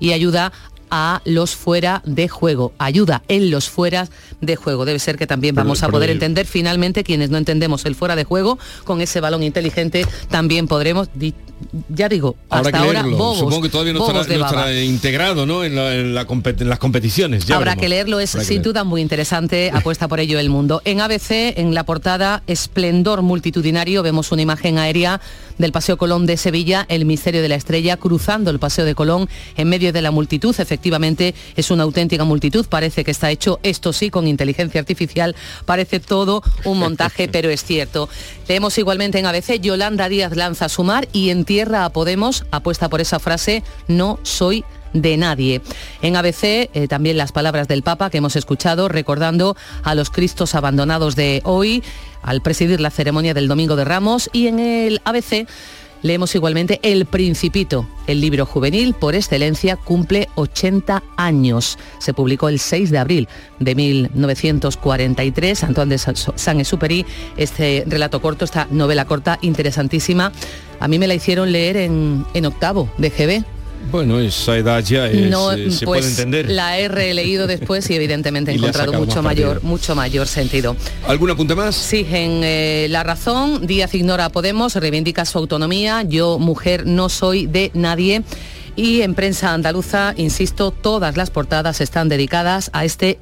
[0.00, 0.52] y ayuda
[0.90, 4.08] a los fuera de juego, ayuda en los fuera
[4.40, 4.84] de juego.
[4.84, 8.24] Debe ser que también vamos a poder entender finalmente quienes no entendemos el fuera de
[8.24, 11.08] juego, con ese balón inteligente también podremos
[11.88, 15.64] ya digo, hasta ahora bobos, Supongo que todavía no estará, integrado ¿no?
[15.64, 17.50] en, las competiciones.
[17.50, 20.82] Habrá que leerlo, es sin duda muy interesante, apuesta por ello el mundo.
[20.84, 25.20] En ABC, en la portada, esplendor multitudinario, vemos una imagen aérea
[25.58, 29.28] del Paseo Colón de Sevilla, el Misterio de la Estrella, cruzando el Paseo de Colón
[29.56, 30.54] en medio de la multitud.
[30.58, 36.00] Efectivamente, es una auténtica multitud, parece que está hecho, esto sí, con inteligencia artificial, parece
[36.00, 38.08] todo un montaje, pero es cierto.
[38.48, 42.88] Leemos igualmente en ABC, Yolanda Díaz lanza su mar y en tierra a Podemos, apuesta
[42.88, 45.60] por esa frase, no soy de nadie.
[46.02, 50.54] En ABC eh, también las palabras del Papa que hemos escuchado recordando a los Cristos
[50.54, 51.82] abandonados de hoy
[52.22, 55.46] al presidir la ceremonia del Domingo de Ramos y en el ABC
[56.02, 61.76] Leemos igualmente El Principito, el libro juvenil por excelencia, cumple 80 años.
[61.98, 67.04] Se publicó el 6 de abril de 1943, Antoine de Saint-Exupéry,
[67.36, 70.30] este relato corto, esta novela corta interesantísima.
[70.78, 73.44] A mí me la hicieron leer en, en octavo de GB,
[73.90, 75.30] bueno, esa edad ya eh,
[75.70, 76.50] se puede pues, entender.
[76.50, 80.76] La he releído después y evidentemente he encontrado mucho mayor, mucho mayor sentido.
[81.06, 81.74] ¿Algún apunte más?
[81.74, 87.08] Sí, en eh, La Razón, Díaz ignora a Podemos, reivindica su autonomía, yo mujer no
[87.08, 88.22] soy de nadie.
[88.76, 93.18] Y en prensa andaluza, insisto, todas las portadas están dedicadas a este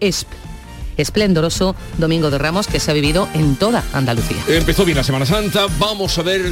[0.96, 4.38] esplendoroso Domingo de Ramos que se ha vivido en toda Andalucía.
[4.48, 6.42] Empezó bien la Semana Santa, vamos a ver,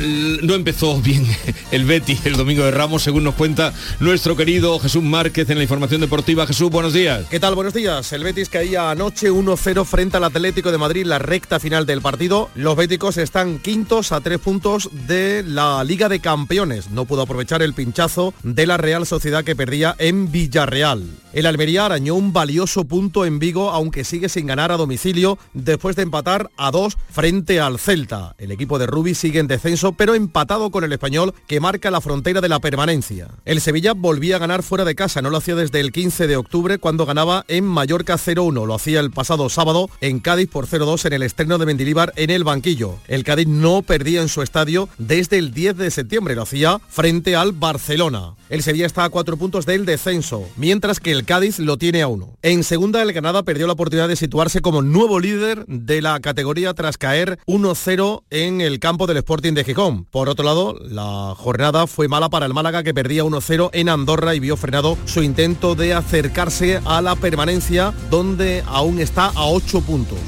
[0.43, 1.27] no empezó bien
[1.71, 5.65] el Betty el Domingo de Ramos, según nos cuenta nuestro querido Jesús Márquez en la
[5.65, 6.47] información deportiva.
[6.47, 7.27] Jesús, buenos días.
[7.31, 7.55] ¿Qué tal?
[7.55, 8.13] Buenos días.
[8.13, 12.51] El Betis caía anoche 1-0 frente al Atlético de Madrid, la recta final del partido.
[12.55, 16.91] Los béticos están quintos a tres puntos de la Liga de Campeones.
[16.91, 21.05] No pudo aprovechar el pinchazo de la Real Sociedad que perdía en Villarreal.
[21.33, 25.95] El Almería arañó un valioso punto en Vigo, aunque sigue sin ganar a domicilio después
[25.97, 28.35] de empatar a dos frente al Celta.
[28.37, 32.01] El equipo de Rubi sigue en descenso, pero empatado con el español que marca la
[32.01, 33.29] frontera de la permanencia.
[33.45, 36.37] El Sevilla volvía a ganar fuera de casa, no lo hacía desde el 15 de
[36.37, 38.67] octubre cuando ganaba en Mallorca 0-1.
[38.67, 42.31] Lo hacía el pasado sábado en Cádiz por 0-2 en el estreno de Mendilíbar en
[42.31, 42.97] el banquillo.
[43.07, 47.37] El Cádiz no perdía en su estadio desde el 10 de septiembre, lo hacía frente
[47.37, 48.35] al Barcelona.
[48.55, 52.07] El Sevilla está a cuatro puntos del descenso, mientras que el Cádiz lo tiene a
[52.07, 52.39] uno.
[52.41, 56.73] En segunda, el Granada perdió la oportunidad de situarse como nuevo líder de la categoría
[56.73, 60.05] tras caer 1-0 en el campo del Sporting de Gijón.
[60.05, 64.37] Por otro lado, la jornada fue mala para el Málaga que perdía 1-0 en Andorra
[64.37, 69.81] y vio frenado su intento de acercarse a la permanencia donde aún está a 8
[69.81, 70.21] puntos.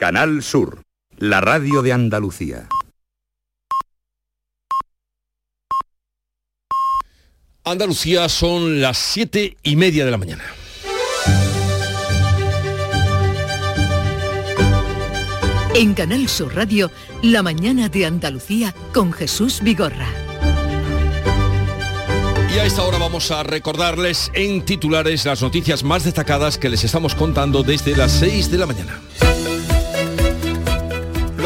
[0.00, 0.80] Canal Sur,
[1.18, 2.70] la radio de Andalucía.
[7.64, 10.44] Andalucía son las siete y media de la mañana.
[15.74, 16.90] En Canal Sur Radio,
[17.22, 20.08] la mañana de Andalucía con Jesús Vigorra.
[22.54, 26.84] Y a esta hora vamos a recordarles en titulares las noticias más destacadas que les
[26.84, 28.98] estamos contando desde las 6 de la mañana.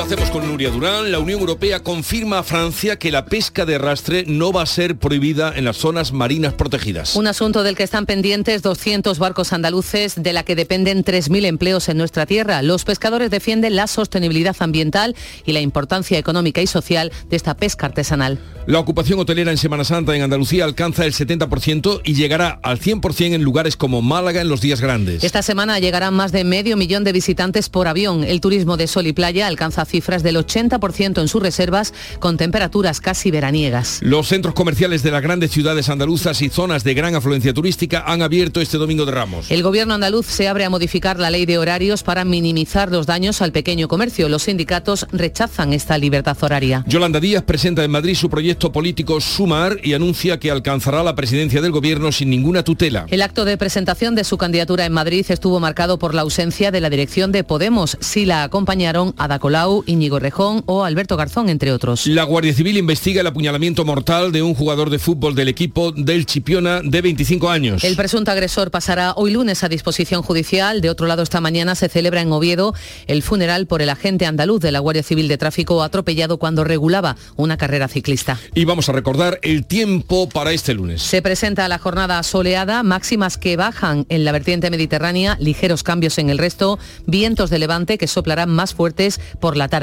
[0.05, 1.11] Hacemos con Nuria Durán.
[1.11, 4.99] La Unión Europea confirma a Francia que la pesca de arrastre no va a ser
[4.99, 7.17] prohibida en las zonas marinas protegidas.
[7.17, 11.88] Un asunto del que están pendientes 200 barcos andaluces, de la que dependen 3.000 empleos
[11.88, 12.61] en nuestra tierra.
[12.61, 17.87] Los pescadores defienden la sostenibilidad ambiental y la importancia económica y social de esta pesca
[17.87, 18.38] artesanal.
[18.67, 23.35] La ocupación hotelera en Semana Santa en Andalucía alcanza el 70% y llegará al 100%
[23.35, 25.25] en lugares como Málaga en los días grandes.
[25.25, 28.23] Esta semana llegarán más de medio millón de visitantes por avión.
[28.23, 33.01] El turismo de sol y playa alcanza cifras del 80% en sus reservas, con temperaturas
[33.01, 34.01] casi veraniegas.
[34.03, 38.21] Los centros comerciales de las grandes ciudades andaluzas y zonas de gran afluencia turística han
[38.21, 39.53] abierto este domingo de Ramos.
[39.53, 43.41] El gobierno andaluz se abre a modificar la ley de horarios para minimizar los daños
[43.41, 44.29] al pequeño comercio.
[44.29, 46.83] Los sindicatos rechazan esta libertad horaria.
[46.89, 51.63] Yolanda Díaz presenta en Madrid su proyecto político Sumar y anuncia que alcanzará la presidencia
[51.63, 53.07] del gobierno sin ninguna tutela.
[53.11, 56.81] El acto de presentación de su candidatura en Madrid estuvo marcado por la ausencia de
[56.81, 57.97] la dirección de Podemos.
[58.01, 62.07] Sí la acompañaron Ada Colau, Íñigo Rejón o Alberto Garzón, entre otros.
[62.07, 66.27] La Guardia Civil investiga el apuñalamiento mortal de un jugador de fútbol del equipo del
[66.27, 67.85] Chipiona de 25 años.
[67.85, 70.81] El presunto agresor pasará hoy lunes a disposición judicial.
[70.81, 72.75] De otro lado, esta mañana se celebra en Oviedo
[73.07, 77.16] el funeral por el agente andaluz de la Guardia Civil de Tráfico atropellado cuando regulaba
[77.37, 78.38] una carrera ciclista.
[78.55, 81.03] Y vamos a recordar el tiempo para este lunes.
[81.03, 86.31] Se presenta la jornada soleada, máximas que bajan en la vertiente mediterránea, ligeros cambios en
[86.31, 89.74] el resto, vientos de levante que soplarán más fuertes por la tarde.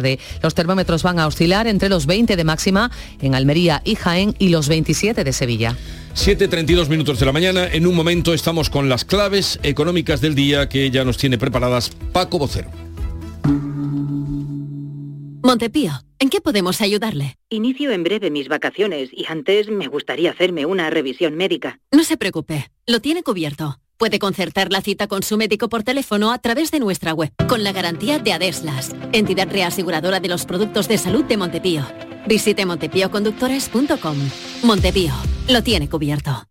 [0.41, 4.49] Los termómetros van a oscilar entre los 20 de máxima en Almería y Jaén y
[4.49, 5.75] los 27 de Sevilla.
[6.15, 7.67] 7.32 minutos de la mañana.
[7.67, 11.91] En un momento estamos con las claves económicas del día que ya nos tiene preparadas
[12.12, 12.69] Paco Vocero.
[15.43, 17.36] Montepío, ¿en qué podemos ayudarle?
[17.49, 21.80] Inicio en breve mis vacaciones y antes me gustaría hacerme una revisión médica.
[21.91, 23.80] No se preocupe, lo tiene cubierto.
[24.01, 27.63] Puede concertar la cita con su médico por teléfono a través de nuestra web, con
[27.63, 31.85] la garantía de Adeslas, entidad reaseguradora de los productos de salud de Montepío.
[32.25, 34.17] Visite montepíoconductores.com.
[34.63, 35.13] Montepío,
[35.49, 36.50] lo tiene cubierto.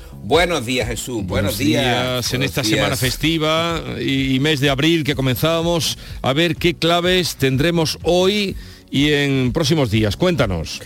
[0.23, 2.31] Buenos días Jesús, buenos, días.
[2.33, 2.75] En buenos esta días.
[2.75, 8.55] semana festiva y, y mes de abril que comenzábamos, a ver qué claves tendremos hoy
[8.91, 10.15] y en próximos días.
[10.17, 10.81] Cuéntanos.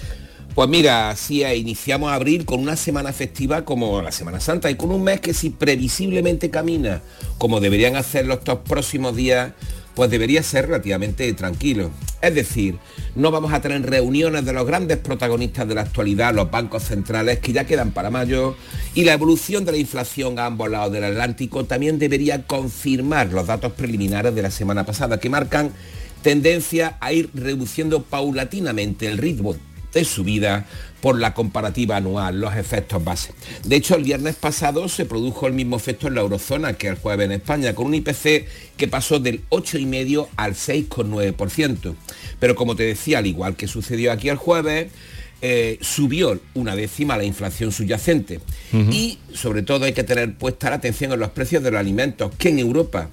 [0.55, 4.89] Pues mira, así iniciamos abril con una semana festiva como la Semana Santa y con
[4.89, 7.01] un mes que si previsiblemente camina
[7.37, 9.51] como deberían hacer los próximos días,
[9.95, 11.89] pues debería ser relativamente tranquilo.
[12.21, 12.77] Es decir,
[13.15, 17.39] no vamos a tener reuniones de los grandes protagonistas de la actualidad, los bancos centrales,
[17.39, 18.55] que ya quedan para mayo,
[18.93, 23.47] y la evolución de la inflación a ambos lados del Atlántico también debería confirmar los
[23.47, 25.71] datos preliminares de la semana pasada, que marcan
[26.21, 29.55] tendencia a ir reduciendo paulatinamente el ritmo
[29.95, 30.65] de subida
[31.01, 33.33] por la comparativa anual, los efectos base.
[33.63, 36.95] De hecho, el viernes pasado se produjo el mismo efecto en la eurozona que el
[36.95, 38.45] jueves en España, con un IPC
[38.77, 41.95] que pasó del 8,5 al 6,9%.
[42.39, 44.87] Pero como te decía, al igual que sucedió aquí el jueves,
[45.41, 48.39] eh, subió una décima la inflación subyacente.
[48.91, 52.31] Y sobre todo hay que tener puesta la atención en los precios de los alimentos,
[52.37, 53.09] que en Europa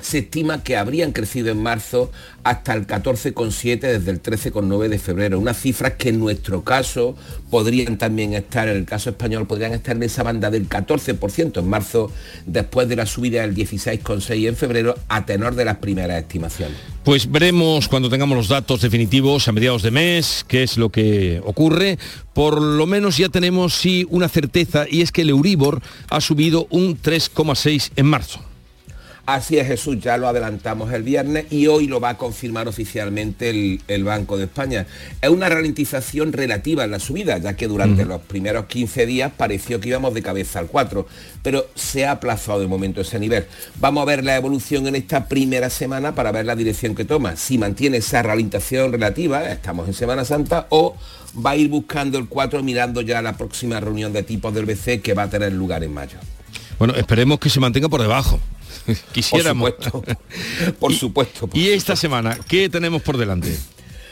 [0.00, 2.10] se estima que habrían crecido en marzo
[2.44, 5.38] hasta el 14,7 desde el 13,9 de febrero.
[5.38, 7.16] Unas cifras que en nuestro caso
[7.50, 11.68] podrían también estar, en el caso español, podrían estar en esa banda del 14% en
[11.68, 12.10] marzo,
[12.46, 16.78] después de la subida del 16,6 en febrero, a tenor de las primeras estimaciones.
[17.04, 21.40] Pues veremos cuando tengamos los datos definitivos a mediados de mes qué es lo que
[21.44, 21.98] ocurre.
[22.34, 26.66] Por lo menos ya tenemos sí una certeza y es que el Euribor ha subido
[26.70, 28.40] un 3,6 en marzo.
[29.28, 33.50] Así es Jesús, ya lo adelantamos el viernes y hoy lo va a confirmar oficialmente
[33.86, 34.86] el, Banco de España.
[35.20, 39.80] Es una ralentización relativa en la subida, ya que durante los primeros 15 días pareció
[39.80, 41.06] que íbamos de cabeza al 4,
[41.42, 43.44] pero se ha aplazado de momento ese nivel.
[43.78, 47.36] Vamos a ver la evolución en esta primera semana para ver la dirección que toma.
[47.36, 50.96] Si mantiene esa ralentización relativa, estamos en Semana Santa, o
[51.36, 55.02] va a ir buscando el 4 mirando ya la próxima reunión de tipos del BC
[55.02, 56.16] que va a tener lugar en mayo.
[56.78, 58.40] Bueno, esperemos que se mantenga por debajo.
[59.12, 59.72] Quisiéramos.
[59.72, 60.78] Por supuesto.
[60.78, 61.48] Por supuesto.
[61.52, 63.56] y esta semana, ¿qué tenemos por delante?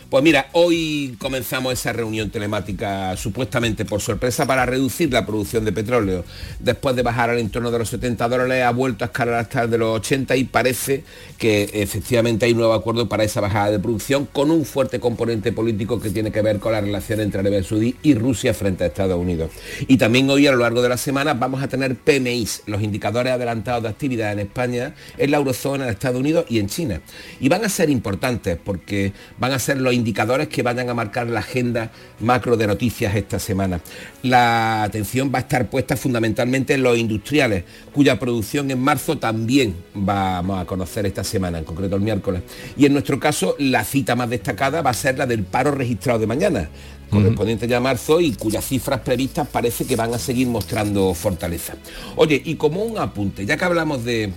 [0.09, 5.73] Pues mira, hoy comenzamos esa reunión telemática supuestamente por sorpresa para reducir la producción de
[5.73, 6.25] petróleo.
[6.61, 9.79] Después de bajar al entorno de los 70 dólares ha vuelto a escalar hasta de
[9.79, 11.03] los 80 y parece
[11.39, 15.51] que efectivamente hay un nuevo acuerdo para esa bajada de producción con un fuerte componente
[15.51, 18.87] político que tiene que ver con la relación entre Arabia Saudí y Rusia frente a
[18.87, 19.51] Estados Unidos.
[19.89, 23.33] Y también hoy a lo largo de la semana vamos a tener PMIs, los indicadores
[23.33, 27.01] adelantados de actividad en España, en la eurozona, en Estados Unidos y en China.
[27.41, 31.27] Y van a ser importantes porque van a ser los indicadores que vayan a marcar
[31.27, 31.91] la agenda
[32.21, 33.81] macro de noticias esta semana.
[34.23, 39.75] La atención va a estar puesta fundamentalmente en los industriales, cuya producción en marzo también
[39.95, 42.43] vamos a conocer esta semana, en concreto el miércoles.
[42.77, 46.19] Y en nuestro caso, la cita más destacada va a ser la del paro registrado
[46.19, 46.69] de mañana,
[47.11, 51.75] correspondiente ya a marzo y cuyas cifras previstas parece que van a seguir mostrando fortaleza.
[52.17, 54.33] Oye, y como un apunte, ya que hablamos de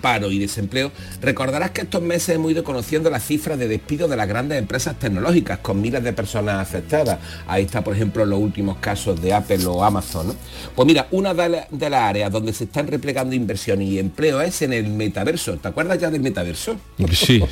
[0.00, 0.90] paro y desempleo,
[1.20, 4.98] recordarás que estos meses hemos ido conociendo las cifras de despido de las grandes empresas
[4.98, 7.18] tecnológicas con miles de personas afectadas.
[7.46, 10.34] Ahí está, por ejemplo, los últimos casos de Apple o Amazon.
[10.74, 14.72] Pues mira, una de, las áreas donde se están replegando inversiones y empleo es en
[14.72, 15.56] el metaverso.
[15.56, 16.76] ¿Te acuerdas ya del metaverso?
[17.12, 17.42] Sí.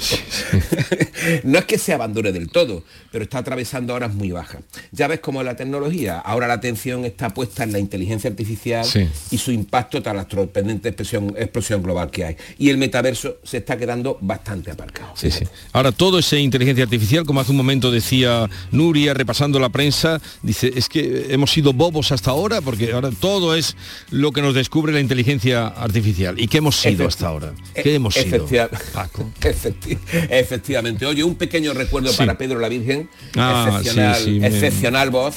[1.44, 4.62] no es que se abandone del todo, pero está atravesando horas muy bajas.
[4.92, 8.86] Ya ves cómo la tecnología, ahora la atención está puesta en la inteligencia artificial
[9.30, 13.58] y su impacto tras la sorprendente explosión, explosión global que hay y el metaverso se
[13.58, 15.12] está quedando bastante aparcado.
[15.14, 15.44] Sí, sí.
[15.72, 20.72] Ahora, todo esa inteligencia artificial, como hace un momento decía Nuria, repasando la prensa, dice,
[20.74, 23.76] es que hemos sido bobos hasta ahora, porque ahora todo es
[24.10, 26.38] lo que nos descubre la inteligencia artificial.
[26.38, 27.52] ¿Y qué hemos sido hasta ahora?
[27.74, 28.46] ¿Qué hemos sido,
[28.92, 29.30] Paco?
[30.30, 31.06] efectivamente.
[31.06, 35.36] Oye, un pequeño recuerdo para Pedro la Virgen, ah, excepcional, voz,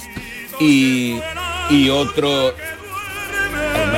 [0.60, 1.16] y,
[1.70, 2.54] y otro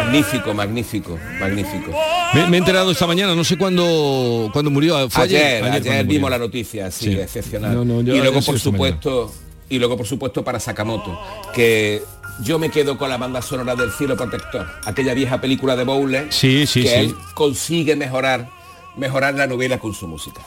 [0.03, 1.91] Magnífico, magnífico, magnífico.
[2.33, 4.97] Me, he enterado esta mañana, no sé cuándo, cuándo murió.
[5.15, 7.73] ayer, ayer, vimos la noticia, sí, excepcional.
[8.05, 9.33] y luego, por supuesto,
[9.69, 11.19] y luego, por supuesto, para Sakamoto,
[11.53, 12.01] que
[12.43, 16.27] yo me quedo con la banda sonora del cielo protector, aquella vieja película de Bowler,
[16.31, 18.49] sí, sí, que él consigue mejorar,
[18.97, 20.41] mejorar la novela con su música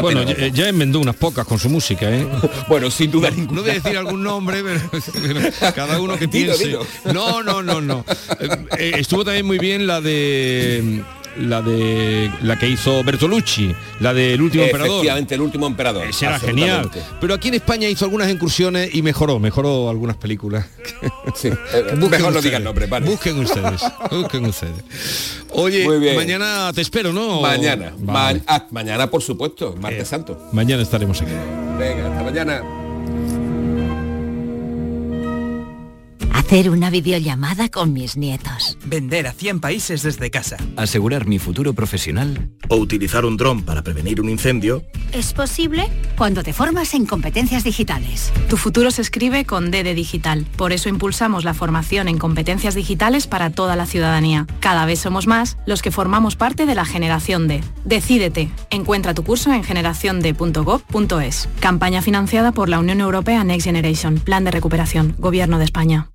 [0.00, 2.26] bueno, ya, enmendó unas pocas con su música, ¿eh?
[2.68, 3.56] bueno, sin duda ninguna.
[3.56, 6.76] No voy a decir algún nombre, pero, cada uno que piense.
[7.12, 8.04] No, no, no, no.
[8.40, 8.48] Eh,
[8.78, 11.02] eh, estuvo también muy bien la de
[11.38, 14.92] la de la que hizo Bertolucci, la del último emperador.
[14.92, 16.06] Efectivamente, el último emperador.
[16.06, 16.90] Ese era genial.
[17.20, 20.66] Pero aquí en España hizo algunas incursiones y mejoró, mejoró algunas películas.
[21.34, 21.50] Sí,
[21.96, 24.74] mejor no digan nombre, Busquen ustedes, busquen ustedes.
[25.50, 27.40] Oye, mañana te espero, ¿no?
[27.40, 27.92] Mañana.
[28.46, 30.48] Ah, mañana, por supuesto, martes eh, santo.
[30.52, 31.32] Mañana estaremos aquí.
[31.78, 32.83] Venga, hasta mañana.
[36.44, 38.76] Hacer una videollamada con mis nietos.
[38.84, 40.58] Vender a 100 países desde casa.
[40.76, 42.50] Asegurar mi futuro profesional.
[42.68, 44.84] O utilizar un dron para prevenir un incendio.
[45.12, 45.88] Es posible
[46.18, 48.30] cuando te formas en competencias digitales.
[48.50, 50.46] Tu futuro se escribe con D de digital.
[50.58, 54.46] Por eso impulsamos la formación en competencias digitales para toda la ciudadanía.
[54.60, 57.62] Cada vez somos más los que formamos parte de la generación D.
[57.86, 58.50] Decídete.
[58.68, 61.48] Encuentra tu curso en generaciond.gov.es.
[61.58, 64.20] Campaña financiada por la Unión Europea Next Generation.
[64.20, 65.16] Plan de recuperación.
[65.18, 66.10] Gobierno de España.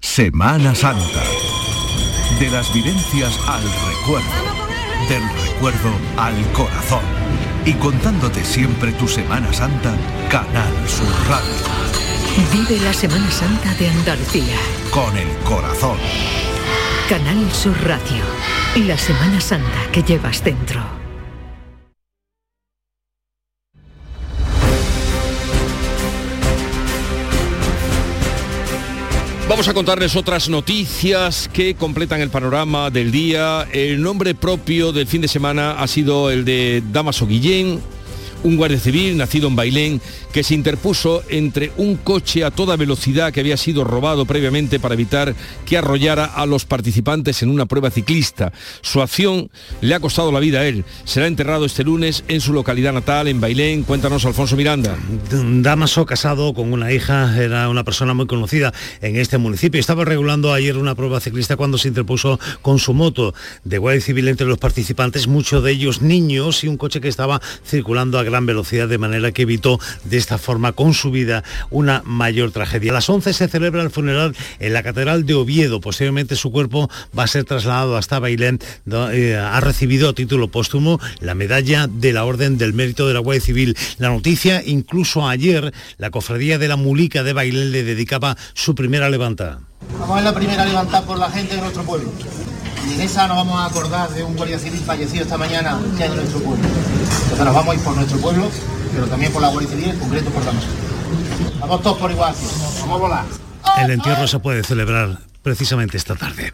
[0.00, 1.22] Semana Santa.
[2.38, 4.28] De las vivencias al recuerdo.
[5.08, 7.02] Del recuerdo al corazón.
[7.64, 9.94] Y contándote siempre tu Semana Santa,
[10.30, 11.52] Canal Sur Radio.
[12.52, 14.56] Vive la Semana Santa de Andalucía.
[14.90, 15.98] Con el corazón.
[17.08, 18.22] Canal Sur Radio.
[18.86, 21.05] La Semana Santa que llevas dentro.
[29.48, 33.64] Vamos a contarles otras noticias que completan el panorama del día.
[33.72, 37.80] El nombre propio del fin de semana ha sido el de Damaso Guillén,
[38.42, 40.00] un guardia civil nacido en Bailén
[40.32, 44.94] que se interpuso entre un coche a toda velocidad que había sido robado previamente para
[44.94, 45.34] evitar
[45.64, 48.52] que arrollara a los participantes en una prueba ciclista.
[48.82, 50.84] Su acción le ha costado la vida a él.
[51.04, 53.82] Será enterrado este lunes en su localidad natal, en Bailén.
[53.82, 54.96] Cuéntanos, Alfonso Miranda.
[55.30, 59.80] Damaso, casado con una hija, era una persona muy conocida en este municipio.
[59.80, 63.34] Estaba regulando ayer una prueba ciclista cuando se interpuso con su moto
[63.64, 67.40] de guardia civil entre los participantes, muchos de ellos niños y un coche que estaba
[67.64, 72.02] circulando a gran velocidad de manera que evitó de esta forma con su vida una
[72.04, 72.90] mayor tragedia.
[72.90, 75.80] A las 11 se celebra el funeral en la Catedral de Oviedo.
[75.80, 78.58] Posteriormente su cuerpo va a ser trasladado hasta Bailén.
[79.12, 83.20] Eh, ha recibido a título póstumo la medalla de la Orden del Mérito de la
[83.20, 83.76] Guardia Civil.
[83.98, 89.08] La noticia, incluso ayer, la cofradía de la Mulica de Bailén le dedicaba su primera
[89.08, 89.60] levantada.
[90.00, 92.10] Vamos a la primera levantada por la gente de nuestro pueblo.
[92.88, 96.08] Y en esa nos vamos a acordar de un guardia civil fallecido esta mañana de
[96.08, 96.64] nuestro pueblo.
[97.22, 98.50] Entonces nos vamos a ir por nuestro pueblo,
[98.92, 100.68] pero también por la Guardia Civil, en concreto por Damaso.
[101.60, 102.34] Vamos todos por igual,
[102.80, 103.24] vamos a volar.
[103.78, 106.52] El entierro se puede celebrar precisamente esta tarde.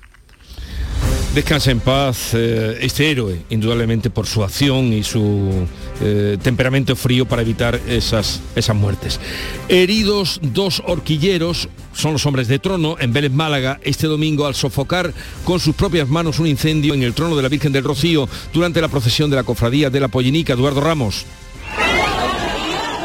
[1.34, 5.66] Descansa en paz eh, este héroe, indudablemente por su acción y su
[6.02, 9.18] eh, temperamento frío para evitar esas, esas muertes.
[9.66, 15.14] Heridos dos horquilleros, son los hombres de trono, en Vélez Málaga, este domingo al sofocar
[15.44, 18.82] con sus propias manos un incendio en el trono de la Virgen del Rocío durante
[18.82, 20.52] la procesión de la cofradía de la Pollinica.
[20.52, 21.24] Eduardo Ramos.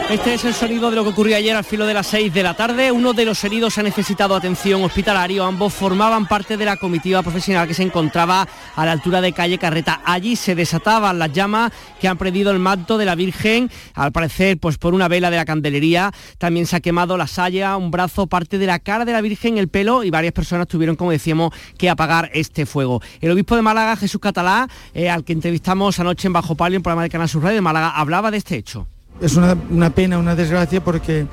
[0.10, 2.42] Este es el sonido de lo que ocurrió ayer al filo de las 6 de
[2.42, 2.94] la tarde.
[2.94, 5.46] Uno de los heridos ha necesitado atención hospitalaria.
[5.46, 8.48] Ambos formaban parte de la comitiva profesional que se encontraba
[8.78, 10.00] a la altura de calle Carreta.
[10.06, 14.58] Allí se desataban las llamas que han prendido el manto de la Virgen, al parecer
[14.58, 16.14] pues por una vela de la candelería.
[16.38, 19.58] También se ha quemado la saya, un brazo, parte de la cara de la Virgen,
[19.58, 23.02] el pelo y varias personas tuvieron, como decíamos, que apagar este fuego.
[23.20, 26.84] El obispo de Málaga, Jesús Catalá, eh, al que entrevistamos anoche en Bajo Palio, en
[26.84, 28.88] programa de Canal Sur Radio de Málaga, hablaba de este hecho.
[29.22, 31.26] Es una, una pena, una desgracia porque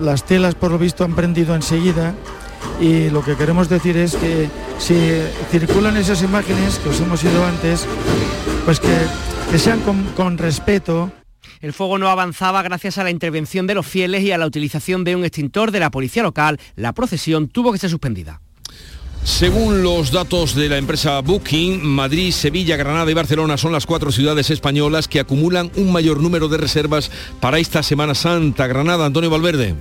[0.00, 2.14] las telas por lo visto han prendido enseguida
[2.80, 4.48] y lo que queremos decir es que
[4.78, 4.94] si
[5.50, 7.86] circulan esas imágenes que os hemos ido antes,
[8.64, 8.96] pues que,
[9.50, 11.10] que sean con, con respeto,
[11.60, 15.02] el fuego no avanzaba gracias a la intervención de los fieles y a la utilización
[15.02, 16.60] de un extintor de la policía local.
[16.76, 18.40] La procesión tuvo que ser suspendida.
[19.24, 24.10] Según los datos de la empresa Booking, Madrid, Sevilla, Granada y Barcelona son las cuatro
[24.10, 27.10] ciudades españolas que acumulan un mayor número de reservas
[27.40, 28.66] para esta Semana Santa.
[28.66, 29.74] Granada, Antonio Valverde.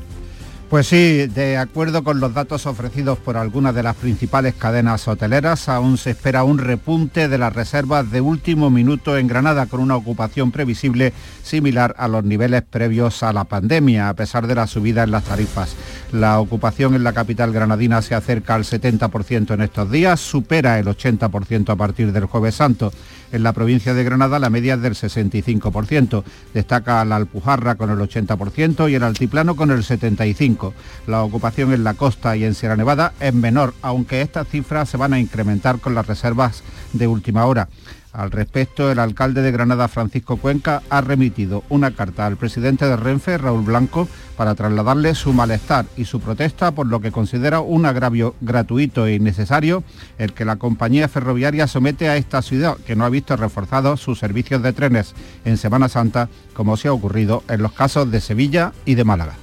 [0.69, 5.69] Pues sí, de acuerdo con los datos ofrecidos por algunas de las principales cadenas hoteleras,
[5.69, 9.95] aún se espera un repunte de las reservas de último minuto en Granada con una
[9.95, 15.03] ocupación previsible similar a los niveles previos a la pandemia, a pesar de la subida
[15.03, 15.73] en las tarifas.
[16.11, 20.85] La ocupación en la capital granadina se acerca al 70% en estos días, supera el
[20.85, 22.93] 80% a partir del jueves santo.
[23.33, 26.23] En la provincia de Granada la media es del 65%.
[26.53, 30.71] Destaca la Alpujarra con el 80% y el Altiplano con el 75%.
[31.07, 34.95] La ocupación en la costa y en Sierra Nevada es menor, aunque estas cifras se
[34.95, 37.67] van a incrementar con las reservas de última hora.
[38.13, 42.95] Al respecto, el alcalde de Granada, Francisco Cuenca, ha remitido una carta al presidente de
[42.95, 47.85] Renfe, Raúl Blanco, para trasladarle su malestar y su protesta por lo que considera un
[47.85, 49.83] agravio gratuito e innecesario
[50.17, 54.19] el que la compañía ferroviaria somete a esta ciudad, que no ha visto reforzados sus
[54.19, 55.13] servicios de trenes
[55.45, 59.35] en Semana Santa, como se ha ocurrido en los casos de Sevilla y de Málaga.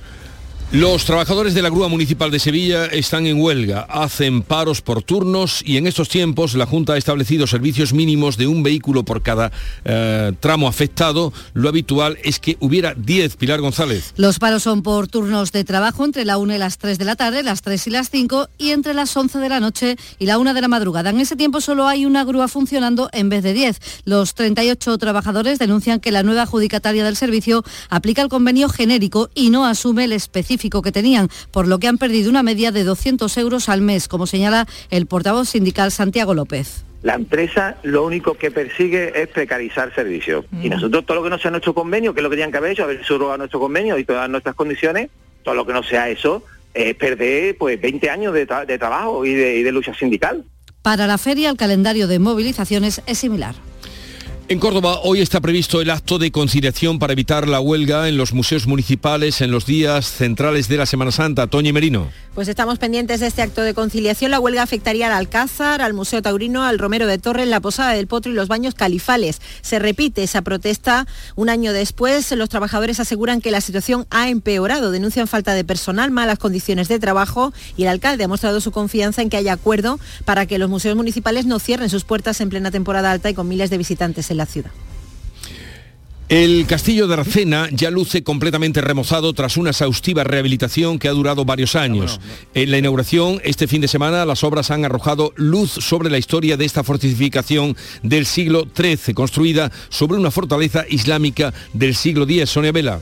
[0.74, 5.62] Los trabajadores de la Grúa Municipal de Sevilla están en huelga, hacen paros por turnos
[5.64, 9.52] y en estos tiempos la Junta ha establecido servicios mínimos de un vehículo por cada
[9.84, 11.32] eh, tramo afectado.
[11.52, 13.36] Lo habitual es que hubiera 10.
[13.36, 14.14] Pilar González.
[14.16, 17.14] Los paros son por turnos de trabajo entre la 1 y las 3 de la
[17.14, 20.38] tarde, las 3 y las 5 y entre las 11 de la noche y la
[20.38, 21.10] 1 de la madrugada.
[21.10, 23.78] En ese tiempo solo hay una grúa funcionando en vez de 10.
[24.06, 29.50] Los 38 trabajadores denuncian que la nueva adjudicataria del servicio aplica el convenio genérico y
[29.50, 33.36] no asume el específico que tenían, por lo que han perdido una media de 200
[33.38, 36.84] euros al mes, como señala el portavoz sindical Santiago López.
[37.02, 40.46] La empresa lo único que persigue es precarizar servicios.
[40.62, 42.56] Y nosotros todo lo que no sea nuestro convenio, que es lo que tenían que
[42.56, 45.10] haber hecho, haber subrogado nuestro convenio y todas nuestras condiciones,
[45.42, 46.42] todo lo que no sea eso,
[46.72, 50.44] es perder pues 20 años de, de trabajo y de, y de lucha sindical.
[50.80, 53.54] Para la feria el calendario de movilizaciones es similar.
[54.46, 58.34] En Córdoba hoy está previsto el acto de conciliación para evitar la huelga en los
[58.34, 61.46] museos municipales en los días centrales de la Semana Santa.
[61.46, 62.10] Toño Merino.
[62.34, 64.30] Pues estamos pendientes de este acto de conciliación.
[64.30, 68.06] La huelga afectaría al Alcázar, al Museo Taurino, al Romero de Torres, la Posada del
[68.06, 69.40] Potro y los baños califales.
[69.62, 72.30] Se repite esa protesta un año después.
[72.32, 74.90] Los trabajadores aseguran que la situación ha empeorado.
[74.90, 79.22] Denuncian falta de personal, malas condiciones de trabajo y el alcalde ha mostrado su confianza
[79.22, 82.70] en que haya acuerdo para que los museos municipales no cierren sus puertas en plena
[82.70, 84.70] temporada alta y con miles de visitantes la ciudad.
[86.30, 91.44] El castillo de Arcena ya luce completamente remozado tras una exhaustiva rehabilitación que ha durado
[91.44, 92.18] varios años.
[92.54, 96.56] En la inauguración este fin de semana las obras han arrojado luz sobre la historia
[96.56, 102.48] de esta fortificación del siglo XIII, construida sobre una fortaleza islámica del siglo X.
[102.48, 103.00] Sonia Vela.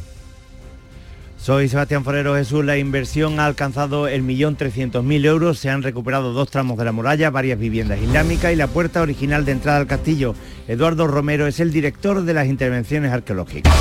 [1.42, 2.64] Soy Sebastián Forero Jesús.
[2.64, 5.58] La inversión ha alcanzado el millón trescientos mil euros.
[5.58, 9.44] Se han recuperado dos tramos de la muralla, varias viviendas islámicas y la puerta original
[9.44, 10.36] de entrada al castillo.
[10.68, 13.74] Eduardo Romero es el director de las intervenciones arqueológicas.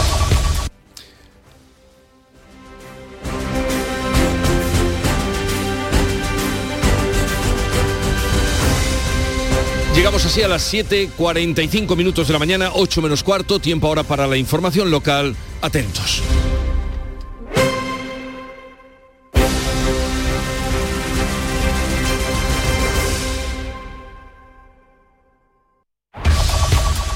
[9.96, 14.26] Llegamos así a las 7.45 minutos de la mañana, 8 menos cuarto, tiempo ahora para
[14.26, 15.36] la información local.
[15.62, 16.24] Atentos.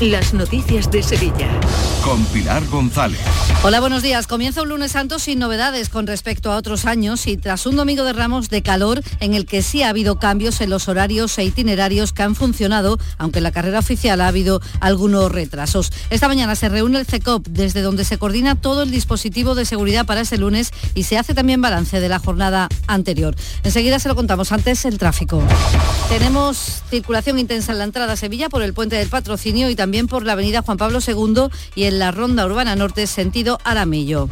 [0.00, 1.48] las noticias de Sevilla.
[2.04, 3.18] Con Pilar González.
[3.62, 4.26] Hola, buenos días.
[4.26, 8.04] Comienza un lunes santo sin novedades con respecto a otros años y tras un domingo
[8.04, 11.44] de ramos de calor en el que sí ha habido cambios en los horarios e
[11.44, 15.90] itinerarios que han funcionado, aunque en la carrera oficial ha habido algunos retrasos.
[16.10, 20.04] Esta mañana se reúne el CECOP, desde donde se coordina todo el dispositivo de seguridad
[20.04, 23.34] para ese lunes y se hace también balance de la jornada anterior.
[23.64, 24.52] Enseguida se lo contamos.
[24.52, 25.42] Antes el tráfico.
[26.10, 29.85] Tenemos circulación intensa en la entrada a Sevilla por el puente del patrocinio y también
[30.08, 34.28] por la avenida Juan Pablo II y en la ronda urbana norte sentido Aramillo.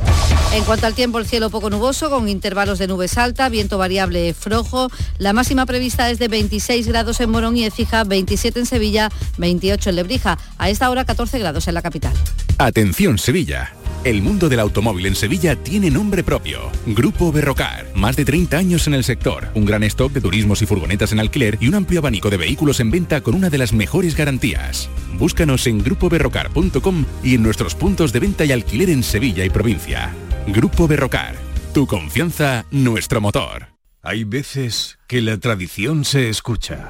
[0.52, 4.34] En cuanto al tiempo, el cielo poco nuboso con intervalos de nubes alta, viento variable
[4.34, 4.90] flojo.
[5.18, 9.90] La máxima prevista es de 26 grados en Morón y Ecija, 27 en Sevilla, 28
[9.90, 10.38] en Lebrija.
[10.58, 12.14] A esta hora 14 grados en la capital.
[12.58, 13.72] Atención Sevilla.
[14.04, 16.70] El mundo del automóvil en Sevilla tiene nombre propio.
[16.84, 17.86] Grupo Berrocar.
[17.94, 19.48] Más de 30 años en el sector.
[19.54, 22.80] Un gran stock de turismos y furgonetas en alquiler y un amplio abanico de vehículos
[22.80, 24.90] en venta con una de las mejores garantías.
[25.18, 30.14] Búscanos en grupoberrocar.com y en nuestros puntos de venta y alquiler en Sevilla y provincia.
[30.48, 31.36] Grupo Berrocar.
[31.72, 33.68] Tu confianza, nuestro motor.
[34.02, 36.88] Hay veces que la tradición se escucha.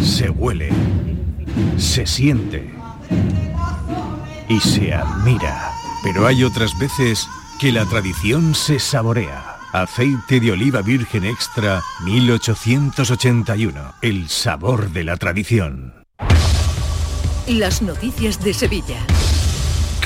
[0.00, 0.70] Se huele.
[1.76, 2.76] Se siente
[4.48, 5.72] y se admira.
[6.02, 7.28] Pero hay otras veces
[7.58, 9.56] que la tradición se saborea.
[9.72, 13.94] Aceite de oliva virgen extra 1881.
[14.02, 15.94] El sabor de la tradición.
[17.46, 19.06] Las noticias de Sevilla.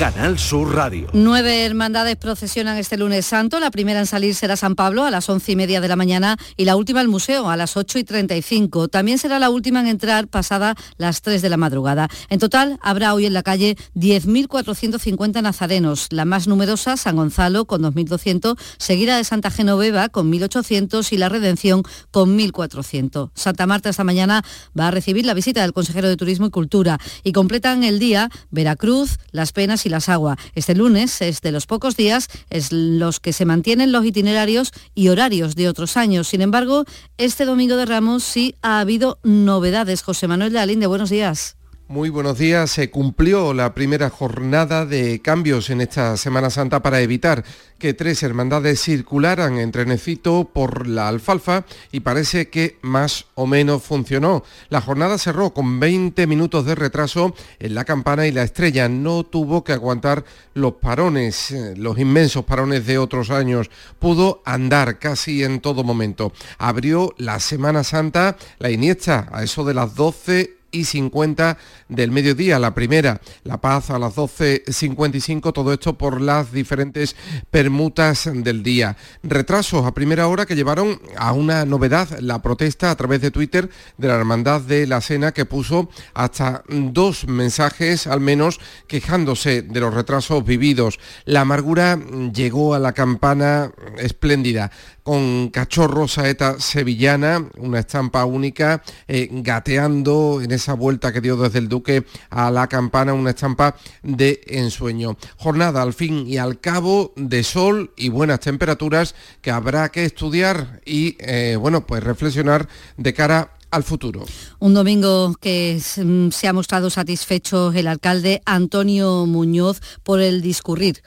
[0.01, 1.09] Canal Sur Radio.
[1.13, 3.59] Nueve hermandades procesionan este lunes santo.
[3.59, 6.37] La primera en salir será San Pablo a las once y media de la mañana
[6.57, 8.87] y la última el museo a las ocho y treinta y cinco.
[8.87, 12.09] También será la última en entrar pasada las tres de la madrugada.
[12.29, 16.07] En total habrá hoy en la calle 10.450 nazarenos.
[16.09, 21.29] La más numerosa, San Gonzalo, con 2.200, seguida de Santa Genoveva con 1.800 y la
[21.29, 23.29] Redención con 1.400.
[23.35, 24.43] Santa Marta esta mañana
[24.75, 28.31] va a recibir la visita del consejero de Turismo y Cultura y completan el día
[28.49, 30.37] Veracruz, Las Penas y las Agua.
[30.55, 35.09] Este lunes es de los pocos días es los que se mantienen los itinerarios y
[35.09, 36.27] horarios de otros años.
[36.27, 36.85] Sin embargo,
[37.17, 40.01] este domingo de Ramos sí ha habido novedades.
[40.01, 41.60] José Manuel de Alinde, buenos días.
[41.91, 42.71] Muy buenos días.
[42.71, 47.43] Se cumplió la primera jornada de cambios en esta Semana Santa para evitar
[47.79, 53.83] que tres hermandades circularan en trenecito por la alfalfa y parece que más o menos
[53.83, 54.45] funcionó.
[54.69, 59.25] La jornada cerró con 20 minutos de retraso en la campana y la estrella no
[59.25, 60.23] tuvo que aguantar
[60.53, 63.69] los parones, eh, los inmensos parones de otros años.
[63.99, 66.31] Pudo andar casi en todo momento.
[66.57, 71.57] Abrió la Semana Santa la Iniesta a eso de las 12 y 50
[71.89, 72.59] del mediodía.
[72.59, 77.15] La primera, La Paz a las 12.55, todo esto por las diferentes
[77.49, 78.97] permutas del día.
[79.23, 83.69] Retrasos a primera hora que llevaron a una novedad, la protesta a través de Twitter
[83.97, 89.79] de la Hermandad de la Cena que puso hasta dos mensajes al menos quejándose de
[89.79, 90.99] los retrasos vividos.
[91.25, 91.99] La amargura
[92.33, 94.71] llegó a la campana espléndida
[95.03, 101.35] con cachorro saeta sevillana, una estampa única, eh, gateando en ese esa vuelta que dio
[101.37, 105.17] desde el Duque a la campana, una estampa de ensueño.
[105.37, 110.81] Jornada al fin y al cabo de sol y buenas temperaturas que habrá que estudiar
[110.85, 114.25] y, eh, bueno, pues reflexionar de cara al futuro.
[114.59, 121.01] Un domingo que mm, se ha mostrado satisfecho el alcalde Antonio Muñoz por el discurrir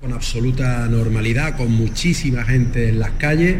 [0.00, 3.56] con absoluta normalidad, con muchísima gente en las calles,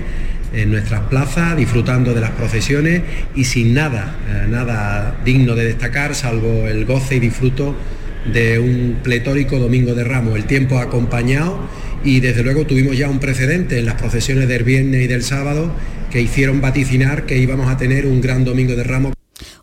[0.53, 3.03] en nuestras plazas, disfrutando de las procesiones
[3.35, 7.75] y sin nada, eh, nada digno de destacar, salvo el goce y disfruto
[8.33, 10.37] de un pletórico Domingo de Ramos.
[10.37, 11.59] El tiempo acompañado
[12.05, 15.71] y desde luego tuvimos ya un precedente en las procesiones del viernes y del sábado
[16.11, 19.13] que hicieron vaticinar que íbamos a tener un gran Domingo de Ramos.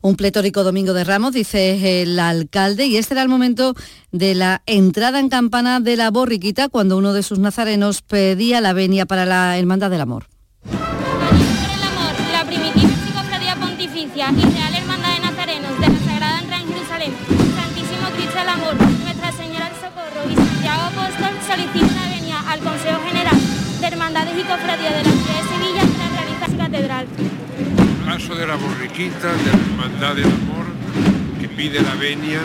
[0.02, 3.76] Un pletórico domingo de Ramos, dice el alcalde, y este era el momento
[4.12, 8.74] de la entrada en campana de la borriquita cuando uno de sus nazarenos pedía la
[8.74, 10.28] venia para la Hermandad del Amor.
[10.72, 17.14] La primitiva enciclopedia pontificia y real Hermandad de Nazarenos de la Sagrada Entrada en Jerusalén,
[17.56, 22.60] Santísimo Cristo del Amor, Nuestra Señora del Socorro y Santiago Apóstol solicitan la venia al
[22.60, 23.38] Consejo General
[23.80, 27.08] de Hermandades y Cofradías de la ciudad de Sevilla para realizar su catedral.
[28.06, 30.66] Paso de la borriquita, de la hermandad del amor,
[31.40, 32.42] que pide la venia,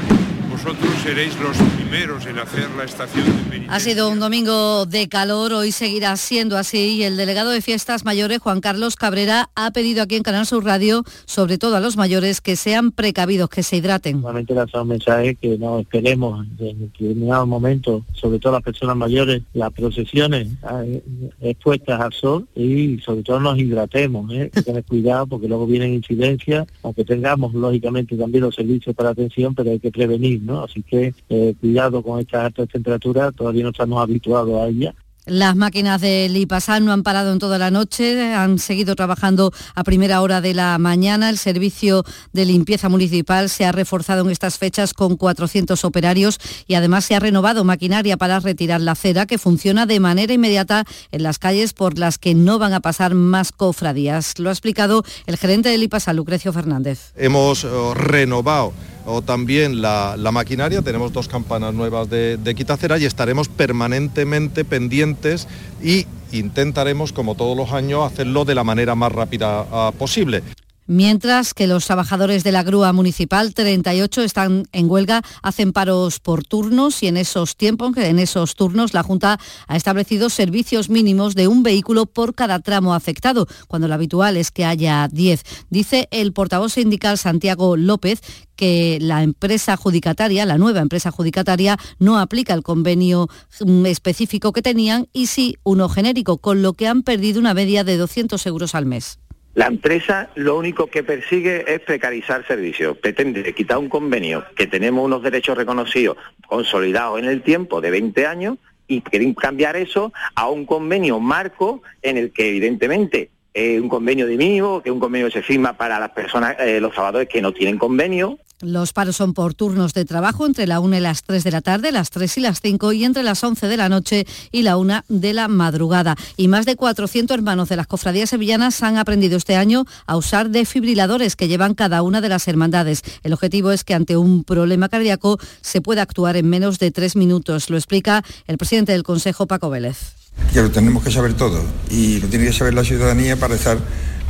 [0.62, 3.72] vosotros seréis los primeros en hacer la estación de penitencia.
[3.72, 8.04] Ha sido un domingo de calor, hoy seguirá siendo así y el delegado de Fiestas
[8.04, 11.96] Mayores, Juan Carlos Cabrera, ha pedido aquí en Canal Sur Radio, sobre todo a los
[11.96, 14.20] mayores, que sean precavidos, que se hidraten.
[14.20, 19.42] Solamente lanzar un mensaje que no esperemos en determinado momento, sobre todo las personas mayores,
[19.54, 20.48] las procesiones
[20.84, 21.02] eh,
[21.40, 24.50] expuestas al sol y sobre todo nos hidratemos, ¿eh?
[24.52, 29.54] que tener cuidado porque luego vienen incidencias, aunque tengamos lógicamente también los servicios para atención,
[29.54, 34.02] pero hay que prevenir, Así que eh, cuidado con estas altas temperaturas, todavía no estamos
[34.02, 34.94] habituados a ellas.
[35.26, 39.84] Las máquinas de Lipasal no han parado en toda la noche, han seguido trabajando a
[39.84, 41.28] primera hora de la mañana.
[41.28, 46.74] El servicio de limpieza municipal se ha reforzado en estas fechas con 400 operarios y
[46.74, 51.22] además se ha renovado maquinaria para retirar la cera que funciona de manera inmediata en
[51.22, 54.38] las calles por las que no van a pasar más cofradías.
[54.38, 57.12] Lo ha explicado el gerente de Lipasal, Lucrecio Fernández.
[57.14, 58.72] Hemos eh, renovado
[59.06, 65.48] o también la, maquinaria, tenemos dos campanas nuevas de, de quitacera y estaremos permanentemente pendientes
[65.82, 70.42] y intentaremos, como todos los años, hacerlo de la manera más rápida ah, posible
[70.90, 76.44] mientras que los trabajadores de la grúa municipal, 38, están en huelga, hacen paros por
[76.44, 79.38] turnos y en esos tiempos, en esos turnos, la Junta
[79.68, 84.50] ha establecido servicios mínimos de un vehículo por cada tramo afectado, cuando lo habitual es
[84.50, 85.44] que haya 10.
[85.70, 88.20] Dice el portavoz sindical Santiago López
[88.56, 93.28] que la empresa adjudicataria, la nueva empresa adjudicataria, no aplica el convenio
[93.64, 97.84] mm, específico que tenían y sí uno genérico, con lo que han perdido una media
[97.84, 99.19] de 200 euros al mes.
[99.54, 102.96] La empresa lo único que persigue es precarizar servicios.
[102.98, 108.26] Pretende quitar un convenio que tenemos unos derechos reconocidos, consolidados en el tiempo de 20
[108.26, 114.26] años, y quieren cambiar eso a un convenio marco en el que evidentemente un convenio
[114.26, 117.42] de mínimo, que un convenio que se firma para las personas, eh, los trabajadores que
[117.42, 121.22] no tienen convenio, los paros son por turnos de trabajo entre la 1 y las
[121.22, 123.88] 3 de la tarde, las 3 y las 5 y entre las 11 de la
[123.88, 126.16] noche y la 1 de la madrugada.
[126.36, 130.50] Y más de 400 hermanos de las cofradías sevillanas han aprendido este año a usar
[130.50, 133.02] defibriladores que llevan cada una de las hermandades.
[133.22, 137.16] El objetivo es que ante un problema cardíaco se pueda actuar en menos de tres
[137.16, 137.70] minutos.
[137.70, 140.14] Lo explica el presidente del Consejo, Paco Vélez.
[140.52, 143.78] Que lo tenemos que saber todo y lo tiene que saber la ciudadanía para estar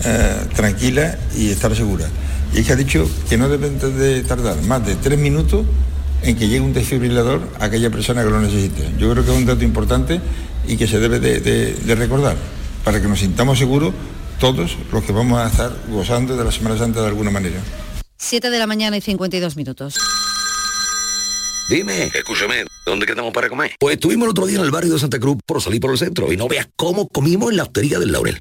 [0.04, 2.08] eh, tranquila y estar segura
[2.52, 5.64] y es que ha dicho que no deben de tardar más de tres minutos
[6.22, 8.90] en que llegue un desfibrilador a aquella persona que lo necesite.
[8.98, 10.20] Yo creo que es un dato importante
[10.66, 12.36] y que se debe de, recordar
[12.84, 13.94] para que nos sintamos seguros
[14.38, 17.60] todos los que vamos a estar gozando de la Semana Santa de alguna manera.
[18.18, 19.98] 7 de la mañana y 52 minutos.
[21.68, 23.72] Dime, escúchame, ¿dónde quedamos para comer?
[23.78, 25.98] Pues estuvimos el otro día en el barrio de Santa Cruz por salir por el
[25.98, 28.40] centro y no veas cómo comimos en la hostería del Laurel.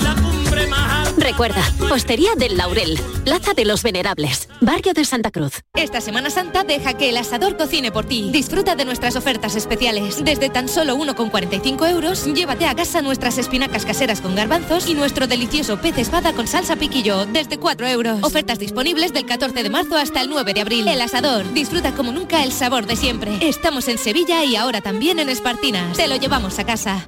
[1.31, 5.61] Recuerda, Postería del Laurel, Plaza de los Venerables, Barrio de Santa Cruz.
[5.75, 8.29] Esta Semana Santa deja que el asador cocine por ti.
[8.33, 10.25] Disfruta de nuestras ofertas especiales.
[10.25, 15.25] Desde tan solo 1,45 euros, llévate a casa nuestras espinacas caseras con garbanzos y nuestro
[15.25, 18.19] delicioso pez espada con salsa piquillo, desde 4 euros.
[18.23, 20.85] Ofertas disponibles del 14 de marzo hasta el 9 de abril.
[20.89, 23.37] El asador, disfruta como nunca el sabor de siempre.
[23.39, 25.95] Estamos en Sevilla y ahora también en Espartinas.
[25.95, 27.07] Te lo llevamos a casa.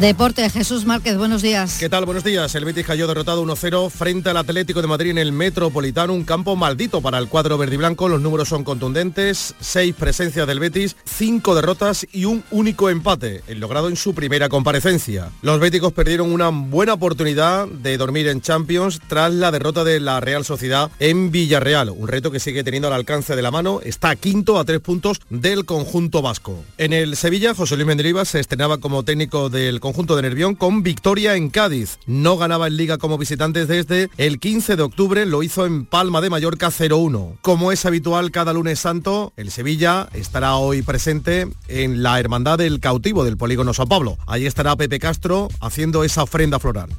[0.00, 1.78] Deporte, Jesús Márquez, buenos días.
[1.78, 2.04] ¿Qué tal?
[2.04, 2.54] Buenos días.
[2.54, 6.54] El Betis cayó derrotado 1-0 frente al Atlético de Madrid en el Metropolitano, un campo
[6.54, 8.06] maldito para el cuadro verde y blanco.
[8.06, 13.58] Los números son contundentes, seis presencias del Betis, cinco derrotas y un único empate, el
[13.58, 15.30] logrado en su primera comparecencia.
[15.40, 20.20] Los béticos perdieron una buena oportunidad de dormir en Champions tras la derrota de la
[20.20, 24.14] Real Sociedad en Villarreal, un reto que sigue teniendo al alcance de la mano, está
[24.14, 26.62] quinto a tres puntos del conjunto vasco.
[26.76, 30.82] En el Sevilla, José Luis Mendilibar se estrenaba como técnico del conjunto de Nervión con
[30.82, 32.00] victoria en Cádiz.
[32.06, 36.20] No ganaba en liga como visitantes desde el 15 de octubre, lo hizo en Palma
[36.20, 37.36] de Mallorca 0-1.
[37.40, 42.80] Como es habitual cada lunes santo, el Sevilla estará hoy presente en la Hermandad del
[42.80, 44.18] Cautivo del Polígono San Pablo.
[44.26, 46.90] Allí estará Pepe Castro haciendo esa ofrenda floral.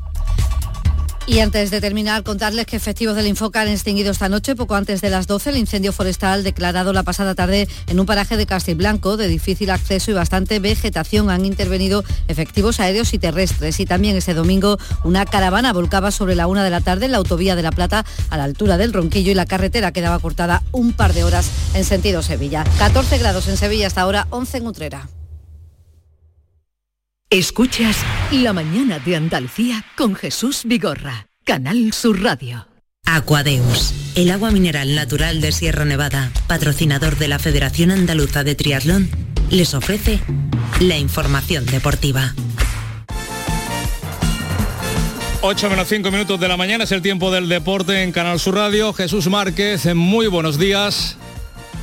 [1.29, 5.01] Y antes de terminar, contarles que efectivos del Infoca han extinguido esta noche, poco antes
[5.01, 9.17] de las 12, el incendio forestal declarado la pasada tarde en un paraje de Castilblanco
[9.17, 11.29] de difícil acceso y bastante vegetación.
[11.29, 13.81] Han intervenido efectivos aéreos y terrestres.
[13.81, 17.17] Y también ese domingo una caravana volcaba sobre la una de la tarde en la
[17.17, 20.93] autovía de La Plata a la altura del Ronquillo y la carretera quedaba cortada un
[20.93, 22.63] par de horas en sentido Sevilla.
[22.79, 25.09] 14 grados en Sevilla hasta ahora, 11 en Utrera.
[27.29, 27.97] Escuchas
[28.31, 32.69] La mañana de Andalucía con Jesús Vigorra, Canal Sur Radio.
[33.05, 39.09] Aquadeus, el agua mineral natural de Sierra Nevada, patrocinador de la Federación Andaluza de Triatlón,
[39.49, 40.21] les ofrece
[40.79, 42.33] la información deportiva.
[45.41, 48.55] 8 menos 5 minutos de la mañana es el tiempo del deporte en Canal Sur
[48.55, 48.93] Radio.
[48.93, 51.17] Jesús Márquez, muy buenos días.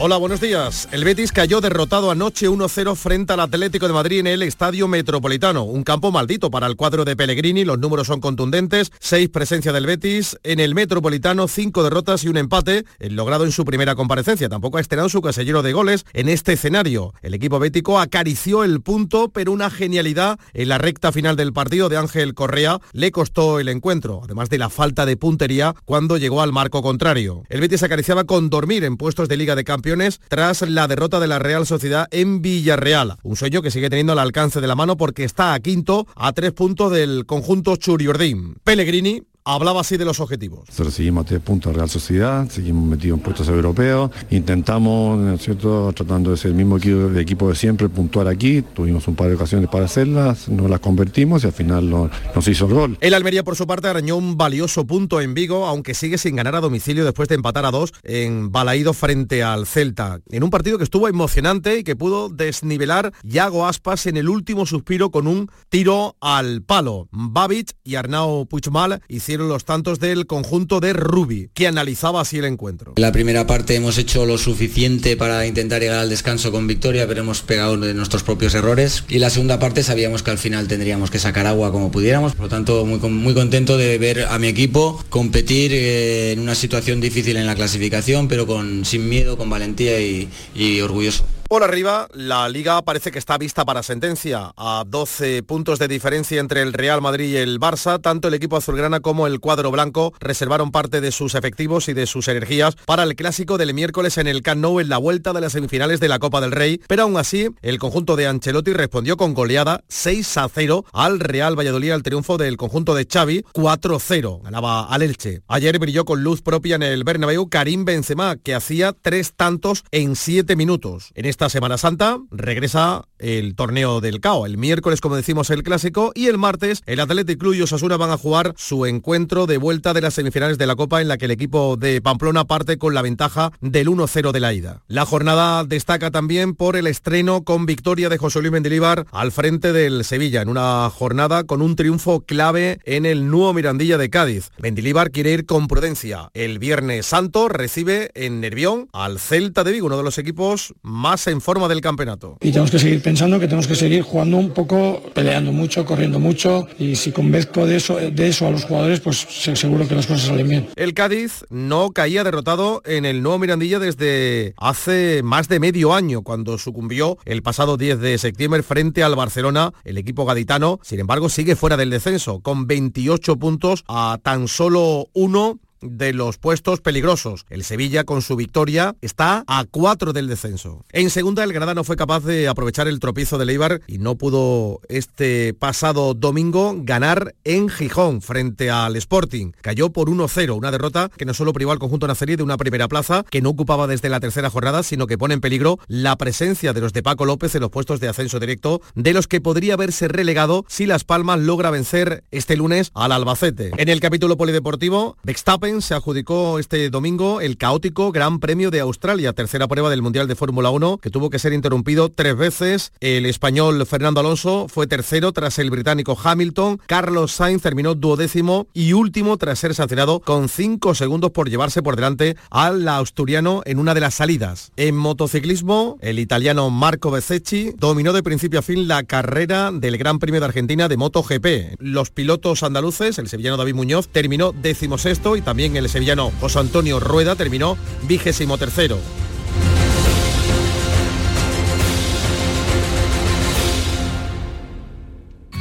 [0.01, 0.89] Hola, buenos días.
[0.91, 5.63] El Betis cayó derrotado anoche 1-0 frente al Atlético de Madrid en el Estadio Metropolitano.
[5.63, 7.65] Un campo maldito para el cuadro de Pellegrini.
[7.65, 8.91] Los números son contundentes.
[8.99, 10.37] Seis presencia del Betis.
[10.43, 14.49] En el Metropolitano, cinco derrotas y un empate, el logrado en su primera comparecencia.
[14.49, 17.15] Tampoco ha estrenado su casillero de goles en este escenario.
[17.23, 21.89] El equipo bético acarició el punto, pero una genialidad en la recta final del partido
[21.89, 26.43] de Ángel Correa le costó el encuentro, además de la falta de puntería cuando llegó
[26.43, 27.45] al marco contrario.
[27.49, 29.84] El Betis acariciaba con dormir en puestos de Liga de Campeones
[30.29, 33.19] tras la derrota de la Real Sociedad en Villarreal.
[33.23, 36.33] Un sueño que sigue teniendo al alcance de la mano porque está a quinto a
[36.33, 38.57] tres puntos del conjunto Churiordín.
[38.65, 40.69] Pellegrini hablaba así de los objetivos.
[40.69, 45.35] Nosotros seguimos a tres puntos de Real Sociedad, seguimos metidos en puestos europeos, intentamos, ¿no
[45.35, 49.07] es cierto?, tratando de ser el mismo equipo, de equipo de siempre, puntuar aquí, tuvimos
[49.07, 52.67] un par de ocasiones para hacerlas, no las convertimos y al final no, nos hizo
[52.67, 52.99] el gol.
[53.03, 56.57] El Almería, por su parte, arañó un valioso punto en Vigo, aunque sigue sin ganar
[56.57, 60.79] a domicilio después de empatar a dos en Balaído frente al Celta, en un partido
[60.79, 65.51] que estuvo emocionante y que pudo desnivelar Yago Aspas en el último suspiro con un
[65.69, 67.09] tiro al palo.
[67.13, 72.45] Babic y Arnau Puigmal hicieron los tantos del conjunto de Rubi, que analizaba así el
[72.45, 72.95] encuentro.
[72.97, 77.07] En la primera parte hemos hecho lo suficiente para intentar llegar al descanso con victoria,
[77.07, 79.05] pero hemos pegado de nuestros propios errores.
[79.09, 82.45] Y la segunda parte sabíamos que al final tendríamos que sacar agua como pudiéramos, por
[82.45, 87.01] lo tanto muy, muy contento de ver a mi equipo competir eh, en una situación
[87.01, 91.25] difícil en la clasificación, pero con, sin miedo, con valentía y, y orgulloso.
[91.55, 94.53] Por arriba, la liga parece que está vista para sentencia.
[94.57, 98.57] A 12 puntos de diferencia entre el Real Madrid y el Barça, tanto el equipo
[98.57, 103.05] azulgrana como el cuadro blanco reservaron parte de sus efectivos y de sus energías para
[103.05, 106.09] el clásico del miércoles en el Camp Nou en la vuelta de las semifinales de
[106.09, 106.81] la Copa del Rey.
[106.89, 111.57] Pero aún así, el conjunto de Ancelotti respondió con goleada 6 a 0 al Real
[111.57, 114.43] Valladolid al triunfo del conjunto de Xavi 4-0.
[114.43, 115.43] Ganaba al Elche.
[115.47, 120.17] Ayer brilló con luz propia en el Bernabéu Karim Benzema, que hacía tres tantos en
[120.17, 121.13] siete minutos.
[121.15, 124.47] En esta Semana Santa regresa el torneo del CAO.
[124.47, 128.11] El miércoles, como decimos, el clásico y el martes el Athletic Club y Osasuna van
[128.11, 131.25] a jugar su encuentro de vuelta de las semifinales de la Copa en la que
[131.27, 134.83] el equipo de Pamplona parte con la ventaja del 1-0 de la ida.
[134.89, 139.73] La jornada destaca también por el estreno con victoria de José Luis Mendilibar al frente
[139.73, 144.51] del Sevilla en una jornada con un triunfo clave en el nuevo Mirandilla de Cádiz.
[144.59, 146.31] Mendilibar quiere ir con prudencia.
[146.35, 151.27] El Viernes Santo recibe en Nervión al Celta de Vigo, uno de los equipos más
[151.41, 152.37] forma del campeonato.
[152.41, 156.19] Y tenemos que seguir pensando que tenemos que seguir jugando un poco, peleando mucho, corriendo
[156.19, 160.07] mucho y si convenzco de eso, de eso a los jugadores, pues seguro que las
[160.07, 160.69] cosas salen bien.
[160.77, 166.23] El Cádiz no caía derrotado en el nuevo Mirandilla desde hace más de medio año,
[166.23, 169.73] cuando sucumbió el pasado 10 de septiembre frente al Barcelona.
[169.85, 175.09] El equipo gaditano, sin embargo, sigue fuera del descenso, con 28 puntos a tan solo
[175.13, 177.47] uno de los puestos peligrosos.
[177.51, 180.85] El Sevilla con su victoria está a cuatro del descenso.
[180.93, 184.17] En segunda el Granada no fue capaz de aprovechar el tropiezo de Leibar y no
[184.17, 189.53] pudo este pasado domingo ganar en Gijón frente al Sporting.
[189.61, 192.89] Cayó por 1-0, una derrota que no solo privó al conjunto nazarí de una primera
[192.89, 196.73] plaza que no ocupaba desde la tercera jornada, sino que pone en peligro la presencia
[196.73, 199.75] de los de Paco López en los puestos de ascenso directo, de los que podría
[199.75, 203.73] haberse relegado si Las Palmas logra vencer este lunes al Albacete.
[203.77, 209.33] En el capítulo polideportivo, Verstappen se adjudicó este domingo el caótico Gran Premio de Australia,
[209.33, 212.93] tercera prueba del Mundial de Fórmula 1, que tuvo que ser interrumpido tres veces.
[213.01, 216.81] El español Fernando Alonso fue tercero tras el británico Hamilton.
[216.87, 221.97] Carlos Sainz terminó duodécimo y último tras ser sancionado con cinco segundos por llevarse por
[221.97, 224.73] delante al asturiano en una de las salidas.
[224.77, 230.19] En motociclismo, el italiano Marco Bezzecchi dominó de principio a fin la carrera del Gran
[230.19, 231.77] Premio de Argentina de MotoGP.
[231.79, 236.59] Los pilotos andaluces, el sevillano David Muñoz, terminó decimosexto y también en el sevillano José
[236.59, 238.99] Antonio Rueda terminó vigésimo tercero.